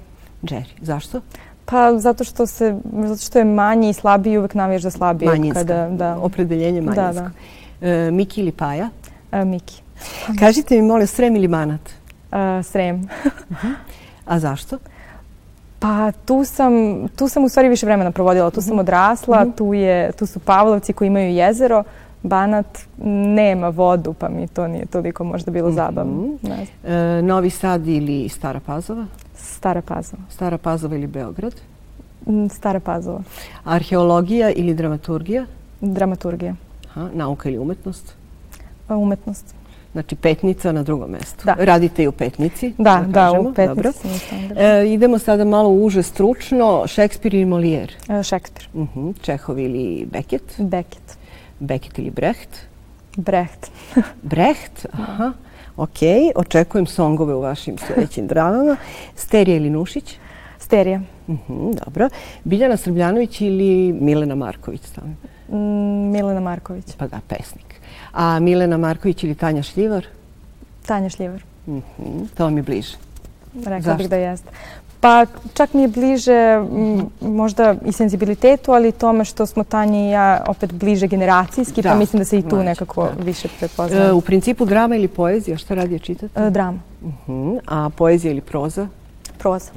Jerry. 0.43 0.71
Zašto? 0.81 1.21
Pa 1.65 1.97
zato 1.99 2.23
što 2.23 2.47
se 2.47 2.75
zato 3.03 3.21
što 3.21 3.39
je 3.39 3.45
manji 3.45 3.89
i 3.89 3.93
slabiji 3.93 4.37
uvek 4.37 4.53
navijaš 4.53 4.81
za 4.81 4.91
slabije 4.91 5.29
Manjinska. 5.29 5.59
kada 5.59 5.89
da 5.89 6.17
opredeljenje 6.17 6.81
manjinsko. 6.81 7.13
Da, 7.13 7.31
da. 7.81 7.87
E, 7.87 8.11
Miki 8.11 8.41
ili 8.41 8.51
Paja? 8.51 8.89
E, 9.31 9.45
Miki. 9.45 9.81
Kažite 10.39 10.75
mi 10.75 10.81
molim 10.81 11.07
Srem 11.07 11.35
ili 11.35 11.47
Banat? 11.47 11.81
E, 12.31 12.63
srem. 12.63 12.95
uh 13.25 13.63
-huh. 13.63 13.73
A 14.25 14.39
zašto? 14.39 14.77
Pa 15.79 16.11
tu 16.11 16.43
sam, 16.45 16.73
tu 17.07 17.27
sam 17.27 17.43
u 17.43 17.49
stvari 17.49 17.69
više 17.69 17.85
vremena 17.85 18.11
provodila. 18.11 18.51
Tu 18.51 18.61
sam 18.61 18.71
mhm. 18.71 18.79
odrasla, 18.79 19.43
mm 19.43 19.47
-hmm. 19.47 19.55
tu, 19.57 19.73
je, 19.73 20.11
tu 20.11 20.25
su 20.25 20.39
Pavlovci 20.39 20.93
koji 20.93 21.07
imaju 21.07 21.29
jezero. 21.29 21.83
Banat 22.23 22.79
nema 23.35 23.69
vodu, 23.69 24.13
pa 24.13 24.29
mi 24.29 24.47
to 24.47 24.67
nije 24.67 24.85
toliko 24.85 25.23
možda 25.23 25.51
bilo 25.51 25.69
mm 25.69 25.71
-hmm. 25.71 25.75
zabavno. 25.75 26.27
Ne 26.41 26.65
e, 26.83 27.21
Novi 27.21 27.49
Sad 27.49 27.87
ili 27.87 28.29
Stara 28.29 28.59
Pazova? 28.59 29.05
Stara 29.35 29.81
Pazova. 29.81 30.23
Stara 30.29 30.57
Pazova 30.57 30.95
ili 30.95 31.07
Beograd? 31.07 31.53
Mm, 32.25 32.47
Stara 32.47 32.79
Pazova. 32.79 33.21
Arheologija 33.63 34.51
ili 34.51 34.73
dramaturgija? 34.73 35.45
Dramaturgija. 35.81 36.55
Aha, 36.89 37.09
nauka 37.13 37.49
ili 37.49 37.57
umetnost? 37.57 38.13
Umetnost. 38.89 39.56
Znači 39.97 40.15
Petnica 40.15 40.71
na 40.71 40.83
drugom 40.83 41.11
mestu. 41.11 41.45
Da. 41.45 41.55
Radite 41.59 42.03
i 42.03 42.07
u 42.07 42.11
Petnici? 42.11 42.73
Da, 42.77 43.03
da, 43.07 43.11
da 43.11 43.31
u 43.31 43.53
Petnici. 43.53 44.07
E, 44.55 44.87
idemo 44.87 45.19
sada 45.19 45.45
malo 45.45 45.69
uže 45.69 46.03
stručno. 46.03 46.83
Šekspir 46.87 47.33
ili 47.33 47.45
Molière? 47.45 48.19
E, 48.19 48.23
Šekspir. 48.23 48.67
Uh 48.73 48.81
mhm. 48.81 48.99
-huh. 48.99 49.21
Čehov 49.21 49.59
ili 49.59 50.07
Beckett? 50.11 50.53
Beckett. 50.57 51.17
Beckett 51.59 51.99
ili 51.99 52.09
Brecht? 52.09 52.49
Brecht. 53.15 53.71
Brecht, 54.31 54.85
aha. 54.91 55.33
Ok, 55.77 55.99
očekujem 56.35 56.85
songove 56.85 57.35
u 57.35 57.41
vašim 57.41 57.77
sledećim 57.77 58.27
dramama. 58.31 58.77
Sterija 59.15 59.57
ili 59.57 59.69
Nušić? 59.69 60.17
Sterija. 60.59 61.01
Uh 61.27 61.35
-huh, 61.47 61.85
dobro. 61.85 62.09
Biljana 62.43 62.77
Srbljanović 62.77 63.41
ili 63.41 63.93
Milena 63.93 64.35
Marković? 64.35 64.81
Mm, 65.49 66.11
Milena 66.11 66.39
Marković. 66.39 66.85
Pa 66.97 67.07
da, 67.07 67.19
pesnik. 67.27 67.66
A 68.17 68.39
Milena 68.39 68.77
Marković 68.77 69.23
ili 69.23 69.35
Tanja 69.35 69.63
Šljivar? 69.63 70.05
Tanja 70.85 71.09
Šljivar. 71.09 71.43
Mm 71.67 71.77
-hmm. 71.77 72.27
To 72.37 72.49
mi 72.49 72.59
je 72.59 72.63
bliže. 72.63 72.97
Rekla 73.55 73.79
Zašto? 73.79 73.97
bih 73.97 74.09
da 74.09 74.15
jeste. 74.15 74.49
Pa 74.99 75.25
čak 75.53 75.73
mi 75.73 75.81
je 75.81 75.87
bliže 75.87 76.63
možda 77.21 77.75
i 77.85 77.91
senzibilitetu, 77.91 78.71
ali 78.71 78.91
tome 78.91 79.25
što 79.25 79.45
smo 79.45 79.63
Tanja 79.63 79.99
i 79.99 80.09
ja 80.09 80.43
opet 80.47 80.73
bliže 80.73 81.07
generacijski, 81.07 81.81
pa 81.81 81.89
da, 81.89 81.93
pa 81.93 81.99
mislim 81.99 82.19
da 82.19 82.25
se 82.25 82.39
i 82.39 82.41
tu 82.41 82.49
znači, 82.49 82.65
nekako 82.65 83.03
da. 83.03 83.23
više 83.23 83.47
prepoznaje. 83.59 84.07
E, 84.07 84.11
u 84.11 84.21
principu 84.21 84.65
drama 84.65 84.95
ili 84.95 85.07
poezija, 85.07 85.57
šta 85.57 85.73
radije 85.73 85.99
čitate? 85.99 86.41
E, 86.41 86.49
drama. 86.49 86.79
Uh 87.01 87.07
mhm. 87.07 87.31
-huh. 87.31 87.59
A 87.65 87.89
poezija 87.89 88.31
ili 88.31 88.41
proza? 88.41 88.87
Proza. 89.37 89.71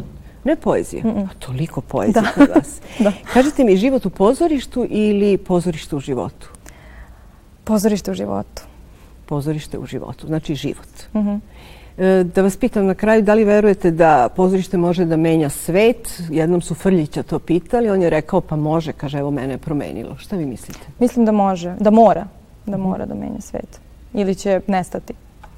Ne 0.44 0.56
poezija? 0.56 1.04
Mm 1.04 1.08
-mm. 1.08 1.24
A 1.24 1.34
toliko 1.38 1.80
poezije 1.80 2.22
da. 2.22 2.32
kod 2.34 2.48
vas. 2.54 2.80
da. 3.04 3.12
Kažete 3.32 3.64
mi, 3.64 3.76
život 3.76 4.06
u 4.06 4.10
pozorištu 4.10 4.86
ili 4.90 5.38
pozorište 5.38 5.96
u 5.96 6.00
životu? 6.00 6.48
Pozorište 7.70 8.10
u 8.10 8.14
životu. 8.14 8.62
Pozorište 9.26 9.78
u 9.78 9.86
životu, 9.86 10.26
znači 10.26 10.54
život. 10.54 10.88
Mm 11.14 11.18
-hmm. 11.18 11.40
Da 12.22 12.42
vas 12.42 12.56
pitam 12.56 12.86
na 12.86 12.94
kraju, 12.94 13.22
da 13.22 13.34
li 13.34 13.44
verujete 13.44 13.90
da 13.90 14.28
pozorište 14.36 14.76
može 14.76 15.04
da 15.04 15.16
menja 15.16 15.48
svet? 15.48 16.22
Jednom 16.30 16.60
su 16.60 16.74
Frljića 16.74 17.22
to 17.22 17.38
pitali, 17.38 17.90
on 17.90 18.02
je 18.02 18.10
rekao 18.10 18.40
pa 18.40 18.56
može, 18.56 18.92
kaže 18.92 19.18
evo 19.18 19.30
mene 19.30 19.54
je 19.54 19.58
promenilo. 19.58 20.16
Šta 20.16 20.36
vi 20.36 20.46
mislite? 20.46 20.80
Mislim 20.98 21.24
da 21.24 21.32
može, 21.32 21.76
da 21.80 21.90
mora, 21.90 22.26
da 22.66 22.76
mora 22.76 23.06
da 23.06 23.14
menja 23.14 23.40
svet. 23.40 23.80
Ili 24.14 24.34
će 24.34 24.60
nestati. 24.66 25.14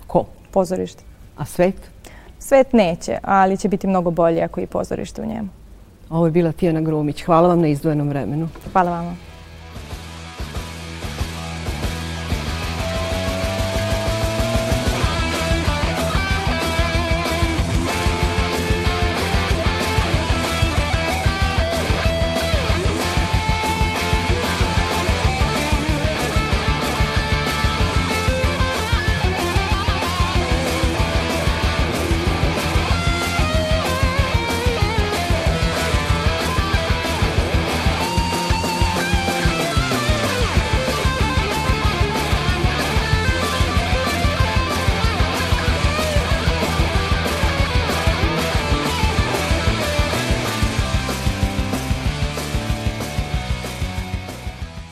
Ko? 0.06 0.24
Pozorište. 0.50 1.02
A 1.36 1.44
svet? 1.44 1.90
Svet 2.38 2.72
neće, 2.72 3.18
ali 3.22 3.56
će 3.56 3.68
biti 3.68 3.86
mnogo 3.86 4.10
bolje 4.10 4.42
ako 4.42 4.60
i 4.60 4.66
pozorište 4.66 5.22
u 5.22 5.26
njemu. 5.26 5.48
Ovo 6.10 6.26
je 6.26 6.32
bila 6.32 6.52
Tijana 6.52 6.80
Grumić. 6.80 7.22
Hvala 7.22 7.48
vam 7.48 7.60
na 7.60 7.68
izdvojenom 7.68 8.08
vremenu. 8.08 8.48
Hvala 8.72 8.90
vama. 8.90 9.31